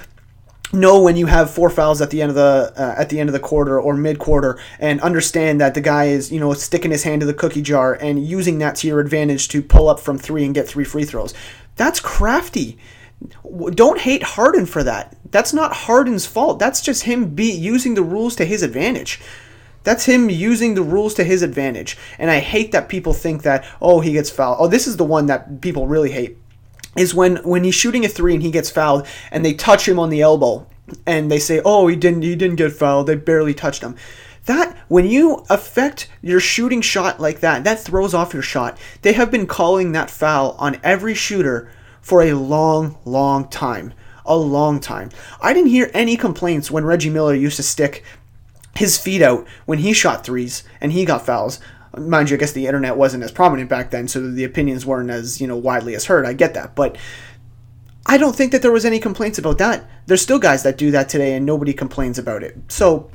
know 0.72 1.00
when 1.00 1.16
you 1.16 1.26
have 1.26 1.50
four 1.50 1.70
fouls 1.70 2.02
at 2.02 2.10
the 2.10 2.20
end 2.20 2.28
of 2.28 2.34
the 2.34 2.72
uh, 2.76 2.94
at 2.98 3.08
the 3.08 3.18
end 3.18 3.30
of 3.30 3.32
the 3.32 3.40
quarter 3.40 3.80
or 3.80 3.94
mid 3.94 4.18
quarter 4.18 4.60
and 4.78 5.00
understand 5.00 5.58
that 5.62 5.72
the 5.72 5.80
guy 5.80 6.08
is 6.08 6.30
you 6.30 6.38
know 6.38 6.52
sticking 6.52 6.90
his 6.90 7.04
hand 7.04 7.20
to 7.20 7.26
the 7.26 7.32
cookie 7.32 7.62
jar 7.62 7.94
and 7.94 8.22
using 8.26 8.58
that 8.58 8.76
to 8.76 8.86
your 8.86 9.00
advantage 9.00 9.48
to 9.48 9.62
pull 9.62 9.88
up 9.88 9.98
from 9.98 10.18
three 10.18 10.44
and 10.44 10.54
get 10.54 10.68
three 10.68 10.84
free 10.84 11.06
throws 11.06 11.32
that's 11.76 12.00
crafty 12.00 12.76
don't 13.70 14.00
hate 14.00 14.22
Harden 14.22 14.66
for 14.66 14.82
that. 14.84 15.16
That's 15.30 15.52
not 15.52 15.72
Harden's 15.72 16.26
fault. 16.26 16.58
That's 16.58 16.80
just 16.80 17.04
him 17.04 17.34
be 17.34 17.50
using 17.50 17.94
the 17.94 18.02
rules 18.02 18.36
to 18.36 18.44
his 18.44 18.62
advantage. 18.62 19.20
That's 19.84 20.06
him 20.06 20.28
using 20.28 20.74
the 20.74 20.82
rules 20.82 21.14
to 21.14 21.24
his 21.24 21.42
advantage. 21.42 21.96
And 22.18 22.30
I 22.30 22.40
hate 22.40 22.72
that 22.72 22.88
people 22.88 23.12
think 23.12 23.42
that 23.42 23.64
oh 23.80 24.00
he 24.00 24.12
gets 24.12 24.30
fouled. 24.30 24.58
Oh, 24.60 24.68
this 24.68 24.86
is 24.86 24.96
the 24.96 25.04
one 25.04 25.26
that 25.26 25.60
people 25.60 25.86
really 25.86 26.10
hate. 26.10 26.36
Is 26.96 27.14
when 27.14 27.36
when 27.38 27.64
he's 27.64 27.74
shooting 27.74 28.04
a 28.04 28.08
3 28.08 28.34
and 28.34 28.42
he 28.42 28.50
gets 28.50 28.70
fouled 28.70 29.06
and 29.30 29.44
they 29.44 29.54
touch 29.54 29.86
him 29.86 29.98
on 29.98 30.10
the 30.10 30.20
elbow 30.20 30.66
and 31.06 31.30
they 31.30 31.38
say, 31.38 31.60
"Oh, 31.64 31.86
he 31.86 31.96
didn't 31.96 32.22
he 32.22 32.34
didn't 32.34 32.56
get 32.56 32.72
fouled. 32.72 33.06
They 33.06 33.14
barely 33.14 33.54
touched 33.54 33.82
him." 33.82 33.94
That 34.46 34.76
when 34.88 35.06
you 35.06 35.44
affect 35.50 36.08
your 36.22 36.40
shooting 36.40 36.80
shot 36.80 37.20
like 37.20 37.40
that, 37.40 37.64
that 37.64 37.80
throws 37.80 38.14
off 38.14 38.32
your 38.32 38.42
shot. 38.42 38.78
They 39.02 39.12
have 39.12 39.30
been 39.30 39.46
calling 39.46 39.92
that 39.92 40.10
foul 40.10 40.56
on 40.58 40.80
every 40.82 41.14
shooter 41.14 41.70
for 42.00 42.22
a 42.22 42.32
long, 42.32 42.96
long 43.04 43.48
time. 43.48 43.92
A 44.28 44.36
long 44.36 44.78
time. 44.78 45.10
I 45.40 45.52
didn't 45.52 45.70
hear 45.70 45.90
any 45.92 46.16
complaints 46.16 46.70
when 46.70 46.84
Reggie 46.84 47.10
Miller 47.10 47.34
used 47.34 47.56
to 47.56 47.62
stick 47.64 48.04
his 48.76 48.96
feet 48.96 49.22
out 49.22 49.46
when 49.66 49.78
he 49.78 49.92
shot 49.92 50.24
threes 50.24 50.62
and 50.80 50.92
he 50.92 51.04
got 51.04 51.26
fouls. 51.26 51.58
Mind 51.96 52.30
you, 52.30 52.36
I 52.36 52.38
guess 52.38 52.52
the 52.52 52.66
internet 52.66 52.96
wasn't 52.96 53.24
as 53.24 53.32
prominent 53.32 53.68
back 53.68 53.90
then, 53.90 54.06
so 54.06 54.20
the 54.20 54.44
opinions 54.44 54.86
weren't 54.86 55.10
as, 55.10 55.40
you 55.40 55.46
know, 55.46 55.56
widely 55.56 55.96
as 55.96 56.04
heard. 56.04 56.26
I 56.26 56.34
get 56.34 56.54
that. 56.54 56.76
But 56.76 56.96
I 58.06 58.18
don't 58.18 58.36
think 58.36 58.52
that 58.52 58.62
there 58.62 58.70
was 58.70 58.84
any 58.84 58.98
complaints 58.98 59.38
about 59.38 59.58
that. 59.58 59.88
There's 60.06 60.22
still 60.22 60.38
guys 60.38 60.62
that 60.62 60.78
do 60.78 60.90
that 60.90 61.08
today 61.08 61.34
and 61.34 61.44
nobody 61.44 61.72
complains 61.72 62.18
about 62.18 62.42
it. 62.42 62.56
So 62.68 63.10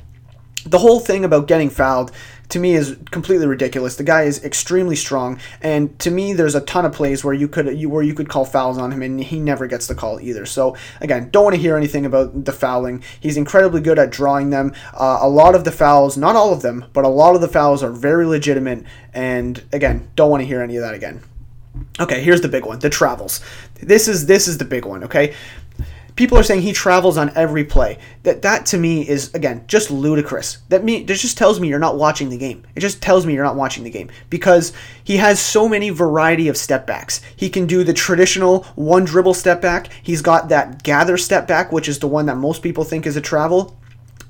the 0.66 0.78
whole 0.78 1.00
thing 1.00 1.24
about 1.24 1.48
getting 1.48 1.70
fouled 1.70 2.10
to 2.48 2.58
me 2.58 2.74
is 2.74 2.96
completely 3.10 3.46
ridiculous. 3.46 3.96
The 3.96 4.04
guy 4.04 4.22
is 4.22 4.42
extremely 4.44 4.96
strong, 4.96 5.38
and 5.62 5.98
to 6.00 6.10
me, 6.10 6.32
there's 6.32 6.54
a 6.54 6.60
ton 6.60 6.84
of 6.84 6.92
plays 6.92 7.24
where 7.24 7.34
you 7.34 7.48
could 7.48 7.78
you, 7.78 7.88
where 7.88 8.02
you 8.02 8.14
could 8.14 8.28
call 8.28 8.44
fouls 8.44 8.78
on 8.78 8.92
him, 8.92 9.02
and 9.02 9.20
he 9.20 9.40
never 9.40 9.66
gets 9.66 9.86
the 9.86 9.94
call 9.94 10.20
either. 10.20 10.46
So 10.46 10.76
again, 11.00 11.30
don't 11.30 11.44
want 11.44 11.56
to 11.56 11.60
hear 11.60 11.76
anything 11.76 12.06
about 12.06 12.44
the 12.44 12.52
fouling. 12.52 13.02
He's 13.18 13.36
incredibly 13.36 13.80
good 13.80 13.98
at 13.98 14.10
drawing 14.10 14.50
them. 14.50 14.74
Uh, 14.92 15.18
a 15.20 15.28
lot 15.28 15.54
of 15.54 15.64
the 15.64 15.72
fouls, 15.72 16.16
not 16.16 16.36
all 16.36 16.52
of 16.52 16.62
them, 16.62 16.84
but 16.92 17.04
a 17.04 17.08
lot 17.08 17.34
of 17.34 17.40
the 17.40 17.48
fouls 17.48 17.82
are 17.82 17.90
very 17.90 18.26
legitimate. 18.26 18.84
And 19.12 19.62
again, 19.72 20.08
don't 20.16 20.30
want 20.30 20.42
to 20.42 20.46
hear 20.46 20.62
any 20.62 20.76
of 20.76 20.82
that 20.82 20.94
again. 20.94 21.22
Okay, 21.98 22.22
here's 22.22 22.40
the 22.40 22.48
big 22.48 22.64
one: 22.64 22.78
the 22.78 22.90
travels. 22.90 23.40
This 23.80 24.06
is 24.06 24.26
this 24.26 24.46
is 24.48 24.58
the 24.58 24.64
big 24.64 24.84
one. 24.84 25.04
Okay, 25.04 25.34
people 26.16 26.38
are 26.38 26.42
saying 26.42 26.62
he 26.62 26.72
travels 26.72 27.16
on 27.16 27.32
every 27.34 27.64
play. 27.64 27.98
That 28.22 28.42
that 28.42 28.66
to 28.66 28.78
me 28.78 29.08
is 29.08 29.32
again 29.34 29.64
just 29.66 29.90
ludicrous. 29.90 30.58
That 30.68 30.84
me 30.84 31.02
that 31.04 31.14
just 31.14 31.38
tells 31.38 31.60
me 31.60 31.68
you're 31.68 31.78
not 31.78 31.96
watching 31.96 32.28
the 32.28 32.38
game. 32.38 32.64
It 32.74 32.80
just 32.80 33.02
tells 33.02 33.26
me 33.26 33.34
you're 33.34 33.44
not 33.44 33.56
watching 33.56 33.84
the 33.84 33.90
game 33.90 34.10
because 34.30 34.72
he 35.02 35.16
has 35.18 35.40
so 35.40 35.68
many 35.68 35.90
variety 35.90 36.48
of 36.48 36.56
step 36.56 36.86
backs. 36.86 37.20
He 37.36 37.48
can 37.48 37.66
do 37.66 37.84
the 37.84 37.92
traditional 37.92 38.64
one 38.74 39.04
dribble 39.04 39.34
step 39.34 39.60
back. 39.60 39.88
He's 40.02 40.22
got 40.22 40.48
that 40.48 40.82
gather 40.82 41.16
step 41.16 41.46
back, 41.46 41.72
which 41.72 41.88
is 41.88 41.98
the 41.98 42.08
one 42.08 42.26
that 42.26 42.36
most 42.36 42.62
people 42.62 42.84
think 42.84 43.06
is 43.06 43.16
a 43.16 43.20
travel. 43.20 43.76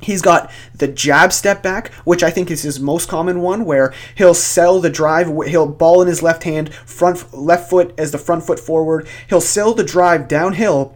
He's 0.00 0.22
got 0.22 0.50
the 0.74 0.88
jab 0.88 1.32
step 1.32 1.62
back, 1.62 1.90
which 2.04 2.22
I 2.22 2.30
think 2.30 2.50
is 2.50 2.62
his 2.62 2.78
most 2.78 3.08
common 3.08 3.40
one, 3.40 3.64
where 3.64 3.94
he'll 4.14 4.34
sell 4.34 4.78
the 4.78 4.90
drive, 4.90 5.28
he'll 5.46 5.66
ball 5.66 6.02
in 6.02 6.08
his 6.08 6.22
left 6.22 6.44
hand, 6.44 6.74
front 6.74 7.32
left 7.32 7.70
foot 7.70 7.94
as 7.96 8.10
the 8.10 8.18
front 8.18 8.44
foot 8.44 8.60
forward. 8.60 9.08
He'll 9.28 9.40
sell 9.40 9.72
the 9.72 9.84
drive 9.84 10.28
downhill 10.28 10.94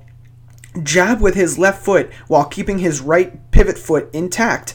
jab 0.82 1.20
with 1.20 1.34
his 1.34 1.58
left 1.58 1.84
foot 1.84 2.12
while 2.26 2.44
keeping 2.44 2.78
his 2.78 3.00
right 3.00 3.50
pivot 3.50 3.78
foot 3.78 4.08
intact 4.12 4.74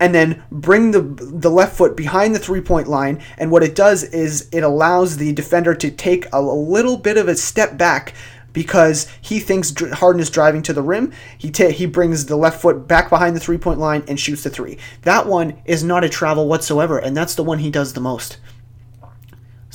and 0.00 0.14
then 0.14 0.42
bring 0.50 0.90
the 0.92 1.00
the 1.00 1.50
left 1.50 1.76
foot 1.76 1.96
behind 1.96 2.34
the 2.34 2.38
three 2.38 2.60
point 2.60 2.88
line 2.88 3.20
and 3.36 3.50
what 3.50 3.62
it 3.62 3.74
does 3.74 4.04
is 4.04 4.48
it 4.52 4.62
allows 4.62 5.16
the 5.16 5.32
defender 5.32 5.74
to 5.74 5.90
take 5.90 6.26
a, 6.32 6.40
little 6.40 6.96
bit 6.96 7.16
of 7.16 7.28
a 7.28 7.34
step 7.34 7.76
back 7.76 8.14
because 8.52 9.06
he 9.20 9.38
thinks 9.38 9.72
Harden 9.92 10.20
is 10.20 10.30
driving 10.30 10.62
to 10.62 10.72
the 10.72 10.82
rim. 10.82 11.12
He 11.36 11.52
he 11.70 11.86
brings 11.86 12.26
the 12.26 12.36
left 12.36 12.60
foot 12.60 12.88
back 12.88 13.10
behind 13.10 13.36
the 13.36 13.40
three 13.40 13.58
point 13.58 13.78
line 13.78 14.02
and 14.08 14.18
shoots 14.18 14.42
the 14.42 14.50
three. 14.50 14.78
That 15.02 15.26
one 15.26 15.62
is 15.64 15.84
not 15.84 16.04
a 16.04 16.08
travel 16.08 16.48
whatsoever, 16.48 16.98
and 16.98 17.16
that's 17.16 17.34
the 17.34 17.44
one 17.44 17.58
he 17.58 17.70
does 17.70 17.92
the 17.92 18.00
most. 18.00 18.38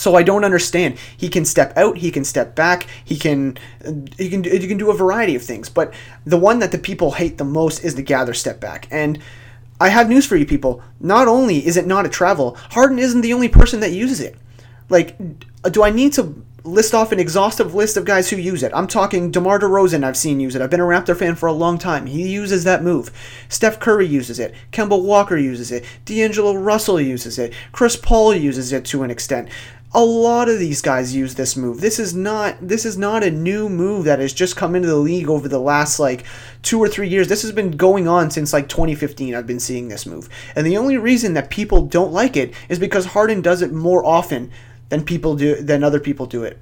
So 0.03 0.15
I 0.15 0.23
don't 0.23 0.43
understand. 0.43 0.97
He 1.15 1.29
can 1.29 1.45
step 1.45 1.71
out, 1.77 1.99
he 1.99 2.11
can 2.11 2.25
step 2.25 2.55
back, 2.55 2.87
he 3.05 3.17
can 3.17 3.57
he 4.17 4.29
can 4.29 4.43
he 4.43 4.67
can 4.67 4.77
do 4.77 4.91
a 4.91 4.93
variety 4.93 5.33
of 5.33 5.41
things. 5.41 5.69
But 5.69 5.93
the 6.25 6.37
one 6.37 6.59
that 6.59 6.73
the 6.73 6.77
people 6.77 7.11
hate 7.11 7.37
the 7.37 7.45
most 7.45 7.85
is 7.85 7.95
the 7.95 8.01
gather 8.01 8.33
step 8.33 8.59
back. 8.59 8.85
And 8.91 9.17
I 9.79 9.87
have 9.87 10.09
news 10.09 10.25
for 10.25 10.35
you 10.35 10.45
people. 10.45 10.83
Not 10.99 11.29
only 11.29 11.65
is 11.65 11.77
it 11.77 11.87
not 11.87 12.05
a 12.05 12.09
travel, 12.09 12.57
Harden 12.71 12.99
isn't 12.99 13.21
the 13.21 13.31
only 13.31 13.47
person 13.47 13.79
that 13.79 13.93
uses 13.93 14.19
it. 14.19 14.35
Like 14.89 15.15
do 15.71 15.83
I 15.83 15.89
need 15.89 16.11
to 16.13 16.35
list 16.65 16.93
off 16.93 17.11
an 17.11 17.19
exhaustive 17.19 17.73
list 17.73 17.97
of 17.97 18.05
guys 18.05 18.29
who 18.29 18.37
use 18.37 18.63
it. 18.63 18.71
I'm 18.73 18.87
talking 18.87 19.31
DeMar 19.31 19.59
DeRozan, 19.59 20.03
I've 20.03 20.17
seen 20.17 20.39
use 20.39 20.55
it. 20.55 20.61
I've 20.61 20.69
been 20.69 20.79
a 20.79 20.85
Raptor 20.85 21.17
fan 21.17 21.35
for 21.35 21.47
a 21.47 21.53
long 21.53 21.77
time. 21.77 22.05
He 22.05 22.29
uses 22.29 22.63
that 22.63 22.83
move. 22.83 23.11
Steph 23.49 23.79
Curry 23.79 24.07
uses 24.07 24.39
it. 24.39 24.53
Kemba 24.71 25.01
Walker 25.01 25.37
uses 25.37 25.71
it. 25.71 25.83
D'Angelo 26.05 26.55
Russell 26.55 27.01
uses 27.01 27.37
it. 27.37 27.53
Chris 27.71 27.95
Paul 27.95 28.33
uses 28.35 28.71
it 28.71 28.85
to 28.85 29.03
an 29.03 29.11
extent 29.11 29.49
a 29.95 30.03
lot 30.03 30.49
of 30.49 30.57
these 30.57 30.81
guys 30.81 31.15
use 31.15 31.35
this 31.35 31.55
move. 31.55 31.79
This 31.79 31.99
is 31.99 32.15
not 32.15 32.67
this 32.67 32.83
is 32.85 32.97
not 32.97 33.23
a 33.23 33.29
new 33.29 33.69
move 33.69 34.05
that 34.05 34.19
has 34.19 34.33
just 34.33 34.55
come 34.55 34.75
into 34.75 34.87
the 34.87 34.95
league 34.95 35.29
over 35.29 35.47
the 35.47 35.59
last 35.59 35.99
like 35.99 36.23
2 36.63 36.79
or 36.79 36.87
3 36.87 37.07
years. 37.07 37.27
This 37.27 37.43
has 37.43 37.51
been 37.51 37.71
going 37.71 38.07
on 38.07 38.31
since 38.31 38.53
like 38.53 38.67
2015. 38.67 39.35
I've 39.35 39.45
been 39.45 39.59
seeing 39.59 39.89
this 39.89 40.05
move. 40.05 40.29
And 40.55 40.65
the 40.65 40.77
only 40.77 40.97
reason 40.97 41.33
that 41.35 41.51
people 41.51 41.85
don't 41.85 42.11
like 42.11 42.35
it 42.35 42.53
is 42.69 42.79
because 42.79 43.07
Harden 43.07 43.41
does 43.41 43.61
it 43.61 43.71
more 43.71 44.03
often 44.03 44.51
than 44.89 45.03
people 45.03 45.35
do 45.35 45.61
than 45.61 45.83
other 45.83 45.99
people 45.99 46.25
do 46.25 46.43
it. 46.43 46.59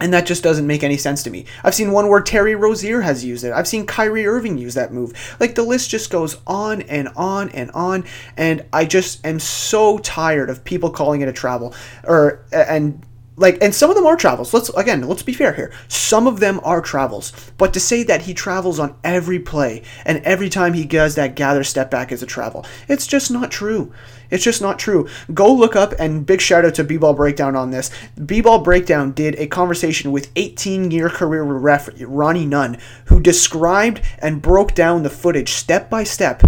And 0.00 0.12
that 0.12 0.26
just 0.26 0.42
doesn't 0.42 0.66
make 0.66 0.82
any 0.82 0.96
sense 0.96 1.22
to 1.22 1.30
me. 1.30 1.44
I've 1.62 1.74
seen 1.74 1.92
one 1.92 2.08
where 2.08 2.20
Terry 2.20 2.54
Rozier 2.54 3.02
has 3.02 3.24
used 3.24 3.44
it. 3.44 3.52
I've 3.52 3.68
seen 3.68 3.86
Kyrie 3.86 4.26
Irving 4.26 4.58
use 4.58 4.74
that 4.74 4.92
move. 4.92 5.36
Like 5.38 5.54
the 5.54 5.62
list 5.62 5.90
just 5.90 6.10
goes 6.10 6.38
on 6.46 6.82
and 6.82 7.08
on 7.14 7.50
and 7.50 7.70
on. 7.72 8.04
And 8.36 8.64
I 8.72 8.84
just 8.84 9.24
am 9.24 9.38
so 9.38 9.98
tired 9.98 10.50
of 10.50 10.64
people 10.64 10.90
calling 10.90 11.20
it 11.20 11.28
a 11.28 11.32
travel 11.32 11.74
or 12.04 12.44
and 12.52 13.04
like 13.36 13.58
and 13.62 13.74
some 13.74 13.88
of 13.88 13.96
them 13.96 14.06
are 14.06 14.16
travels 14.16 14.52
let's 14.52 14.68
again 14.70 15.02
let's 15.08 15.22
be 15.22 15.32
fair 15.32 15.54
here 15.54 15.72
some 15.88 16.26
of 16.26 16.40
them 16.40 16.60
are 16.64 16.80
travels 16.80 17.32
but 17.56 17.72
to 17.72 17.80
say 17.80 18.02
that 18.02 18.22
he 18.22 18.34
travels 18.34 18.78
on 18.78 18.94
every 19.02 19.38
play 19.38 19.82
and 20.04 20.18
every 20.18 20.50
time 20.50 20.74
he 20.74 20.84
does 20.84 21.14
that 21.14 21.34
gather 21.34 21.64
step 21.64 21.90
back 21.90 22.12
is 22.12 22.22
a 22.22 22.26
travel 22.26 22.64
it's 22.88 23.06
just 23.06 23.30
not 23.30 23.50
true 23.50 23.92
it's 24.32 24.42
just 24.42 24.60
not 24.60 24.78
true 24.78 25.08
go 25.32 25.52
look 25.52 25.76
up 25.76 25.94
and 26.00 26.26
big 26.26 26.40
shout 26.40 26.64
out 26.64 26.74
to 26.74 26.82
b-ball 26.82 27.14
breakdown 27.14 27.54
on 27.54 27.70
this 27.70 27.90
b-ball 28.26 28.58
breakdown 28.58 29.12
did 29.12 29.36
a 29.36 29.46
conversation 29.46 30.10
with 30.10 30.32
18 30.34 30.90
year 30.90 31.08
career 31.08 31.44
ref 31.44 31.88
ronnie 32.00 32.46
nunn 32.46 32.76
who 33.06 33.20
described 33.20 34.00
and 34.18 34.42
broke 34.42 34.74
down 34.74 35.04
the 35.04 35.10
footage 35.10 35.52
step 35.52 35.88
by 35.88 36.02
step 36.02 36.42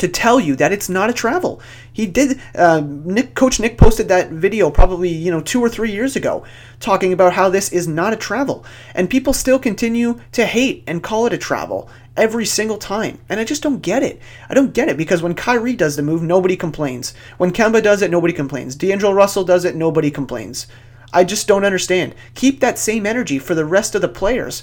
to 0.00 0.08
tell 0.08 0.40
you 0.40 0.56
that 0.56 0.72
it's 0.72 0.88
not 0.88 1.10
a 1.10 1.12
travel. 1.12 1.60
He 1.92 2.06
did. 2.06 2.40
Uh, 2.54 2.82
Nick, 2.84 3.34
Coach 3.34 3.60
Nick 3.60 3.76
posted 3.76 4.08
that 4.08 4.30
video 4.30 4.70
probably 4.70 5.10
you 5.10 5.30
know 5.30 5.42
two 5.42 5.60
or 5.60 5.68
three 5.68 5.92
years 5.92 6.16
ago, 6.16 6.44
talking 6.80 7.12
about 7.12 7.34
how 7.34 7.50
this 7.50 7.70
is 7.70 7.86
not 7.86 8.12
a 8.12 8.16
travel, 8.16 8.64
and 8.94 9.10
people 9.10 9.32
still 9.32 9.58
continue 9.58 10.18
to 10.32 10.46
hate 10.46 10.82
and 10.86 11.02
call 11.02 11.26
it 11.26 11.34
a 11.34 11.38
travel 11.38 11.88
every 12.20 12.44
single 12.44 12.78
time. 12.78 13.18
And 13.28 13.40
I 13.40 13.44
just 13.44 13.62
don't 13.62 13.80
get 13.80 14.02
it. 14.02 14.20
I 14.48 14.54
don't 14.54 14.74
get 14.74 14.88
it 14.88 14.96
because 14.96 15.22
when 15.22 15.34
Kyrie 15.34 15.74
does 15.74 15.96
the 15.96 16.02
move, 16.02 16.22
nobody 16.22 16.56
complains. 16.56 17.14
When 17.38 17.50
Kemba 17.50 17.82
does 17.82 18.02
it, 18.02 18.10
nobody 18.10 18.34
complains. 18.34 18.76
D'Angelo 18.76 19.12
Russell 19.12 19.42
does 19.42 19.64
it, 19.64 19.74
nobody 19.74 20.10
complains. 20.10 20.66
I 21.12 21.24
just 21.24 21.48
don't 21.48 21.64
understand. 21.64 22.14
Keep 22.34 22.60
that 22.60 22.78
same 22.78 23.06
energy 23.06 23.38
for 23.38 23.54
the 23.54 23.64
rest 23.64 23.94
of 23.94 24.02
the 24.02 24.08
players. 24.08 24.62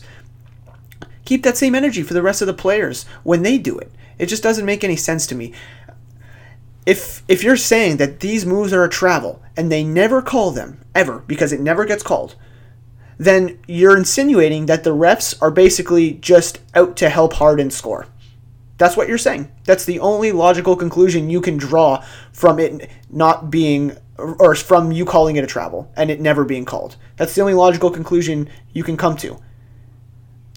Keep 1.26 1.44
that 1.44 1.58
same 1.58 1.76
energy 1.76 2.04
for 2.04 2.14
the 2.14 2.22
rest 2.22 2.42
of 2.42 2.48
the 2.48 2.54
players 2.54 3.06
when 3.24 3.42
they 3.42 3.58
do 3.58 3.78
it. 3.78 3.92
It 4.18 4.28
just 4.28 4.44
doesn't 4.44 4.66
make 4.66 4.84
any 4.84 4.96
sense 4.96 5.28
to 5.28 5.36
me. 5.36 5.54
If 6.86 7.22
if 7.28 7.44
you're 7.44 7.58
saying 7.58 7.98
that 7.98 8.22
these 8.22 8.46
moves 8.46 8.72
are 8.72 8.86
a 8.86 8.90
travel 8.90 9.42
and 9.58 9.70
they 9.70 9.84
never 9.84 10.22
call 10.22 10.52
them 10.52 10.80
ever 10.96 11.20
because 11.28 11.52
it 11.52 11.60
never 11.60 11.84
gets 11.84 12.02
called, 12.02 12.36
then 13.18 13.60
you're 13.68 13.98
insinuating 13.98 14.68
that 14.68 14.84
the 14.84 14.96
refs 14.96 15.40
are 15.42 15.52
basically 15.52 16.14
just 16.14 16.60
out 16.76 16.96
to 16.98 17.10
help 17.10 17.34
Harden 17.34 17.72
score. 17.72 18.08
That's 18.78 18.96
what 18.96 19.08
you're 19.08 19.18
saying. 19.18 19.52
That's 19.64 19.86
the 19.86 20.00
only 20.00 20.32
logical 20.32 20.76
conclusion 20.76 21.30
you 21.30 21.42
can 21.42 21.58
draw 21.58 22.04
from 22.32 22.60
it 22.60 22.90
not 23.10 23.50
being 23.50 23.98
or 24.18 24.56
from 24.56 24.92
you 24.92 25.06
calling 25.06 25.36
it 25.36 25.44
a 25.44 25.48
travel 25.48 25.92
and 25.96 26.10
it 26.10 26.22
never 26.22 26.44
being 26.44 26.66
called. 26.66 26.96
That's 27.18 27.34
the 27.34 27.42
only 27.42 27.54
logical 27.54 27.90
conclusion 27.90 28.50
you 28.74 28.84
can 28.84 28.98
come 28.98 29.16
to. 29.18 29.40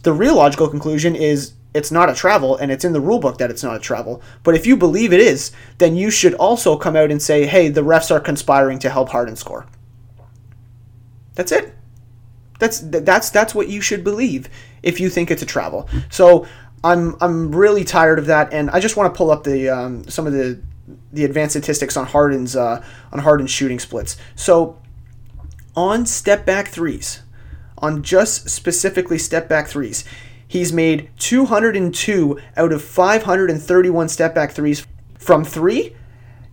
The 0.02 0.12
real 0.12 0.36
logical 0.36 0.68
conclusion 0.68 1.14
is 1.14 1.54
it's 1.72 1.90
not 1.90 2.10
a 2.10 2.14
travel 2.14 2.56
and 2.56 2.70
it's 2.72 2.84
in 2.84 2.92
the 2.92 3.00
rule 3.00 3.20
book 3.20 3.38
that 3.38 3.50
it's 3.50 3.62
not 3.62 3.76
a 3.76 3.80
travel. 3.80 4.22
But 4.42 4.54
if 4.54 4.66
you 4.66 4.76
believe 4.76 5.12
it 5.12 5.20
is, 5.20 5.52
then 5.78 5.94
you 5.94 6.10
should 6.10 6.34
also 6.34 6.76
come 6.76 6.96
out 6.96 7.10
and 7.10 7.22
say, 7.22 7.46
hey, 7.46 7.68
the 7.68 7.82
refs 7.82 8.10
are 8.10 8.20
conspiring 8.20 8.78
to 8.80 8.90
help 8.90 9.10
Harden 9.10 9.36
score. 9.36 9.66
That's 11.34 11.52
it. 11.52 11.74
That's 12.60 12.80
that's 12.80 13.30
that's 13.30 13.54
what 13.54 13.68
you 13.68 13.80
should 13.80 14.04
believe 14.04 14.48
if 14.82 15.00
you 15.00 15.10
think 15.10 15.30
it's 15.30 15.42
a 15.42 15.46
travel. 15.46 15.88
So 16.10 16.46
I'm 16.84 17.16
I'm 17.20 17.54
really 17.54 17.84
tired 17.84 18.18
of 18.18 18.26
that, 18.26 18.52
and 18.52 18.70
I 18.70 18.80
just 18.80 18.96
want 18.96 19.12
to 19.12 19.16
pull 19.16 19.30
up 19.30 19.44
the 19.44 19.68
um, 19.68 20.08
some 20.08 20.26
of 20.26 20.32
the 20.32 20.60
the 21.12 21.24
advanced 21.24 21.52
statistics 21.52 21.96
on 21.96 22.06
Harden's 22.06 22.56
uh, 22.56 22.84
on 23.12 23.18
Harden's 23.20 23.50
shooting 23.50 23.78
splits. 23.78 24.16
So 24.36 24.78
on 25.76 26.06
step 26.06 26.46
back 26.46 26.68
threes, 26.68 27.22
on 27.78 28.02
just 28.02 28.48
specifically 28.48 29.18
step 29.18 29.48
back 29.48 29.66
threes, 29.68 30.04
he's 30.46 30.72
made 30.72 31.10
202 31.18 32.38
out 32.56 32.72
of 32.72 32.82
531 32.82 34.08
step 34.08 34.34
back 34.34 34.52
threes 34.52 34.86
from 35.18 35.44
three. 35.44 35.96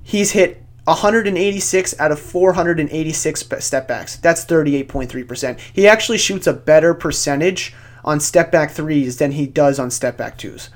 He's 0.03 0.31
hit 0.31 0.63
186 0.87 1.99
out 1.99 2.13
of 2.13 2.19
486 2.19 3.45
step 3.59 3.87
backs. 3.89 4.15
That's 4.15 4.45
38.3%. 4.45 5.59
He 5.73 5.85
actually 5.85 6.17
shoots 6.17 6.47
a 6.47 6.53
better 6.53 6.93
percentage 6.93 7.75
on 8.05 8.21
step 8.21 8.53
back 8.53 8.71
threes 8.71 9.17
than 9.17 9.33
he 9.33 9.47
does 9.47 9.79
on 9.79 9.91
step 9.91 10.15
back 10.15 10.37
twos. 10.37 10.69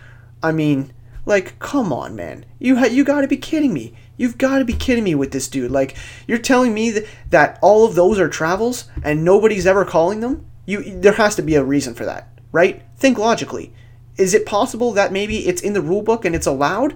I 0.43 0.51
mean, 0.51 0.91
like, 1.25 1.57
come 1.59 1.93
on, 1.93 2.13
man. 2.13 2.45
You 2.59 2.77
ha- 2.77 2.85
you 2.87 3.05
got 3.05 3.21
to 3.21 3.27
be 3.27 3.37
kidding 3.37 3.73
me. 3.73 3.93
You've 4.17 4.37
got 4.37 4.59
to 4.59 4.65
be 4.65 4.73
kidding 4.73 5.05
me 5.05 5.15
with 5.15 5.31
this 5.31 5.47
dude. 5.47 5.71
Like, 5.71 5.95
you're 6.27 6.37
telling 6.37 6.73
me 6.73 6.91
that, 6.91 7.05
that 7.29 7.59
all 7.61 7.85
of 7.85 7.95
those 7.95 8.19
are 8.19 8.27
travels 8.27 8.89
and 9.03 9.23
nobody's 9.23 9.65
ever 9.65 9.85
calling 9.85 10.19
them? 10.19 10.45
You 10.65 10.83
there 10.83 11.13
has 11.13 11.35
to 11.37 11.41
be 11.41 11.55
a 11.55 11.63
reason 11.63 11.93
for 11.93 12.03
that, 12.03 12.37
right? 12.51 12.83
Think 12.97 13.17
logically. 13.17 13.73
Is 14.17 14.33
it 14.33 14.45
possible 14.45 14.91
that 14.91 15.13
maybe 15.13 15.47
it's 15.47 15.61
in 15.61 15.71
the 15.71 15.81
rule 15.81 16.01
book 16.01 16.25
and 16.25 16.35
it's 16.35 16.45
allowed? 16.45 16.95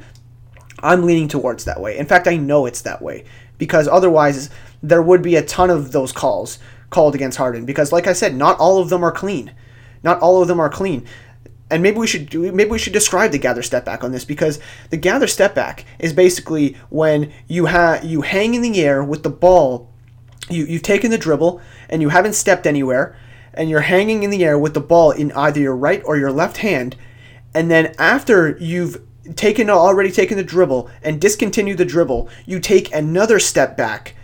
I'm 0.86 1.04
leaning 1.04 1.28
towards 1.28 1.66
that 1.66 1.82
way. 1.82 1.98
In 1.98 2.06
fact, 2.06 2.28
I 2.28 2.38
know 2.38 2.66
it's 2.66 2.82
that 2.82 3.02
way 3.02 3.26
because 3.58 3.88
otherwise 3.88 4.50
there 4.84 5.02
would 5.02 5.22
be 5.22 5.36
a 5.36 5.44
ton 5.44 5.70
of 5.70 5.92
those 5.92 6.12
calls 6.12 6.60
called 6.90 7.16
against 7.16 7.38
Harden 7.38 7.66
because 7.66 7.92
like 7.92 8.08
I 8.08 8.14
said, 8.14 8.36
not 8.36 8.60
all 8.60 8.80
of 8.80 8.90
them 8.90 9.04
are 9.04 9.12
clean. 9.12 9.52
Not 10.04 10.20
all 10.22 10.42
of 10.42 10.48
them 10.48 10.60
are 10.60 10.70
clean. 10.70 11.06
And 11.72 11.82
maybe 11.82 11.98
we 11.98 12.06
should 12.06 12.30
do, 12.30 12.52
maybe 12.52 12.70
we 12.70 12.78
should 12.78 12.94
describe 12.94 13.32
the 13.32 13.40
gather 13.40 13.64
step 13.64 13.86
back 13.86 14.04
on 14.04 14.12
this 14.12 14.24
because 14.24 14.60
the 14.92 14.98
gather 14.98 15.26
step 15.26 15.56
back 15.56 15.86
is 15.98 16.14
basically 16.14 16.78
when 16.90 17.34
you 17.48 17.66
have 17.66 18.04
you 18.06 18.22
hang 18.22 18.54
in 18.54 18.62
the 18.62 18.80
air 18.82 19.04
with 19.04 19.24
the 19.24 19.32
ball 19.32 19.92
you, 20.48 20.66
you've 20.66 20.84
taken 20.84 21.10
the 21.10 21.18
dribble 21.18 21.60
and 21.90 22.04
you 22.04 22.10
haven't 22.10 22.34
stepped 22.34 22.68
anywhere 22.68 23.18
and 23.56 23.68
you're 23.70 23.82
hanging 23.82 24.22
in 24.22 24.30
the 24.30 24.46
air 24.46 24.60
with 24.60 24.76
the 24.76 24.80
ball 24.80 25.10
in 25.10 25.32
either 25.32 25.60
your 25.60 25.76
right 25.76 26.04
or 26.06 26.18
your 26.18 26.32
left 26.32 26.58
hand 26.58 26.96
and 27.56 27.72
then 27.72 27.96
after 27.98 28.56
you've 28.60 29.02
taken 29.36 29.70
already 29.70 30.12
taken 30.12 30.38
the 30.38 30.44
dribble 30.44 30.90
and 31.02 31.20
discontinue 31.20 31.76
the 31.76 31.86
dribble, 31.86 32.30
you 32.46 32.60
take 32.60 32.94
another 32.94 33.40
step 33.40 33.76
back. 33.76 34.16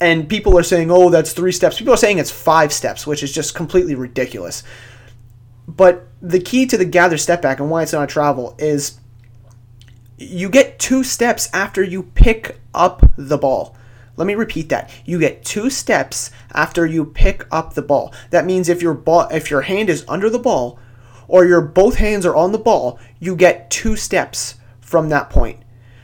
And 0.00 0.28
people 0.28 0.56
are 0.56 0.62
saying, 0.62 0.90
"Oh, 0.90 1.10
that's 1.10 1.32
3 1.32 1.52
steps." 1.52 1.78
People 1.78 1.92
are 1.92 1.98
saying 1.98 2.18
it's 2.18 2.30
5 2.30 2.72
steps, 2.72 3.06
which 3.06 3.22
is 3.22 3.32
just 3.32 3.54
completely 3.54 3.94
ridiculous. 3.94 4.62
But 5.68 6.08
the 6.22 6.40
key 6.40 6.66
to 6.66 6.78
the 6.78 6.84
gather 6.84 7.18
step 7.18 7.42
back 7.42 7.60
and 7.60 7.70
why 7.70 7.82
it's 7.82 7.92
not 7.92 8.04
a 8.04 8.06
travel 8.06 8.54
is 8.58 8.94
you 10.16 10.48
get 10.48 10.78
two 10.78 11.04
steps 11.04 11.48
after 11.52 11.82
you 11.82 12.02
pick 12.02 12.58
up 12.74 13.10
the 13.16 13.38
ball. 13.38 13.76
Let 14.16 14.26
me 14.26 14.34
repeat 14.34 14.68
that. 14.68 14.90
You 15.04 15.18
get 15.18 15.44
two 15.44 15.70
steps 15.70 16.30
after 16.52 16.84
you 16.84 17.04
pick 17.04 17.46
up 17.50 17.74
the 17.74 17.82
ball. 17.82 18.12
That 18.30 18.44
means 18.44 18.68
if 18.68 18.82
your 18.82 18.94
ball 18.94 19.28
if 19.30 19.50
your 19.50 19.62
hand 19.62 19.88
is 19.88 20.04
under 20.08 20.28
the 20.28 20.38
ball, 20.38 20.78
or 21.30 21.46
your 21.46 21.60
both 21.60 21.94
hands 21.94 22.26
are 22.26 22.34
on 22.34 22.50
the 22.50 22.58
ball, 22.58 22.98
you 23.20 23.36
get 23.36 23.70
two 23.70 23.94
steps 23.94 24.56
from 24.80 25.08
that 25.08 25.30
point. 25.30 25.60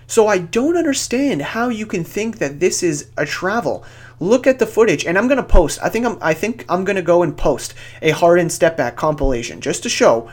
So 0.06 0.28
I 0.28 0.38
don't 0.38 0.76
understand 0.76 1.42
how 1.42 1.68
you 1.68 1.84
can 1.84 2.04
think 2.04 2.38
that 2.38 2.60
this 2.60 2.80
is 2.80 3.10
a 3.16 3.26
travel. 3.26 3.84
Look 4.20 4.46
at 4.46 4.60
the 4.60 4.66
footage, 4.66 5.04
and 5.04 5.18
I'm 5.18 5.26
gonna 5.26 5.42
post. 5.42 5.80
I 5.82 5.88
think 5.88 6.06
I'm. 6.06 6.16
I 6.22 6.32
think 6.32 6.64
I'm 6.68 6.84
gonna 6.84 7.02
go 7.02 7.24
and 7.24 7.36
post 7.36 7.74
a 8.00 8.10
Harden 8.10 8.48
step 8.48 8.76
back 8.76 8.94
compilation 8.94 9.60
just 9.60 9.82
to 9.82 9.88
show 9.88 10.30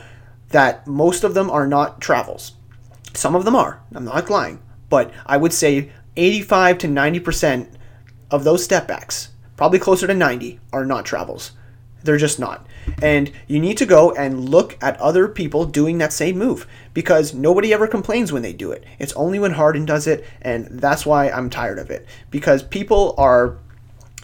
that 0.50 0.86
most 0.86 1.24
of 1.24 1.34
them 1.34 1.50
are 1.50 1.66
not 1.66 2.00
travels. 2.00 2.54
Some 3.16 3.36
of 3.36 3.46
them 3.46 3.56
are. 3.56 3.82
I'm 3.96 4.06
not 4.06 4.30
lying, 4.30 4.62
but 4.90 5.12
I 5.26 5.38
would 5.38 5.54
say 5.54 5.92
85 6.16 6.78
to 6.78 6.88
90 6.88 7.20
percent 7.20 7.70
of 8.30 8.44
those 8.44 8.64
step 8.64 8.88
backs, 8.88 9.30
probably 9.58 9.80
closer 9.80 10.06
to 10.06 10.14
90, 10.14 10.60
are 10.72 10.86
not 10.86 11.04
travels. 11.04 11.52
They're 12.04 12.18
just 12.18 12.40
not. 12.40 12.66
And 13.02 13.32
you 13.48 13.60
need 13.60 13.78
to 13.78 13.86
go 13.86 14.12
and 14.12 14.50
look 14.50 14.78
at 14.82 15.00
other 15.00 15.28
people 15.28 15.66
doing 15.66 15.98
that 15.98 16.14
same 16.14 16.38
move 16.38 16.68
because 16.94 17.34
nobody 17.34 17.74
ever 17.74 17.88
complains 17.88 18.32
when 18.32 18.42
they 18.42 18.54
do 18.54 18.72
it. 18.72 18.84
It's 19.00 19.14
only 19.14 19.40
when 19.40 19.52
Harden 19.52 19.86
does 19.86 20.06
it, 20.06 20.26
and 20.42 20.68
that's 20.70 21.06
why 21.06 21.30
I'm 21.30 21.50
tired 21.50 21.80
of 21.80 21.90
it. 21.90 22.06
Because 22.30 22.62
people 22.62 23.16
are 23.18 23.58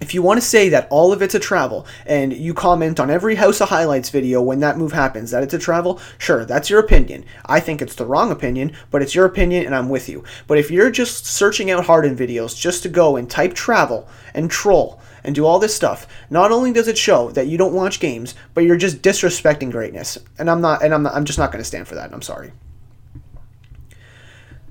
if 0.01 0.13
you 0.13 0.21
want 0.21 0.39
to 0.39 0.45
say 0.45 0.69
that 0.69 0.87
all 0.89 1.11
of 1.11 1.21
it's 1.21 1.35
a 1.35 1.39
travel 1.39 1.85
and 2.05 2.31
you 2.31 2.53
comment 2.53 2.99
on 2.99 3.09
every 3.09 3.35
House 3.35 3.59
of 3.59 3.69
Highlights 3.69 4.09
video 4.09 4.41
when 4.41 4.61
that 4.61 4.77
move 4.77 4.93
happens 4.93 5.31
that 5.31 5.43
it's 5.43 5.53
a 5.53 5.59
travel, 5.59 5.99
sure, 6.17 6.45
that's 6.45 6.69
your 6.69 6.79
opinion. 6.79 7.25
I 7.45 7.59
think 7.59 7.81
it's 7.81 7.95
the 7.95 8.05
wrong 8.05 8.31
opinion, 8.31 8.71
but 8.91 9.01
it's 9.01 9.13
your 9.13 9.25
opinion 9.25 9.65
and 9.65 9.75
I'm 9.75 9.89
with 9.89 10.07
you. 10.07 10.23
But 10.47 10.57
if 10.57 10.71
you're 10.71 10.91
just 10.91 11.25
searching 11.25 11.69
out 11.69 11.85
Harden 11.85 12.15
videos 12.15 12.57
just 12.57 12.83
to 12.83 12.89
go 12.89 13.17
and 13.17 13.29
type 13.29 13.53
travel 13.53 14.07
and 14.33 14.49
troll, 14.49 15.01
and 15.23 15.35
do 15.35 15.45
all 15.45 15.59
this 15.59 15.75
stuff, 15.75 16.07
not 16.29 16.51
only 16.51 16.71
does 16.71 16.87
it 16.87 16.97
show 16.97 17.29
that 17.31 17.47
you 17.47 17.57
don't 17.57 17.73
watch 17.73 17.99
games, 17.99 18.35
but 18.53 18.63
you're 18.63 18.77
just 18.77 19.01
disrespecting 19.01 19.71
greatness. 19.71 20.17
And 20.37 20.49
I'm 20.49 20.61
not 20.61 20.83
and 20.83 20.93
I'm 20.93 21.03
not, 21.03 21.15
I'm 21.15 21.25
just 21.25 21.39
not 21.39 21.51
going 21.51 21.61
to 21.61 21.67
stand 21.67 21.87
for 21.87 21.95
that. 21.95 22.13
I'm 22.13 22.21
sorry. 22.21 22.51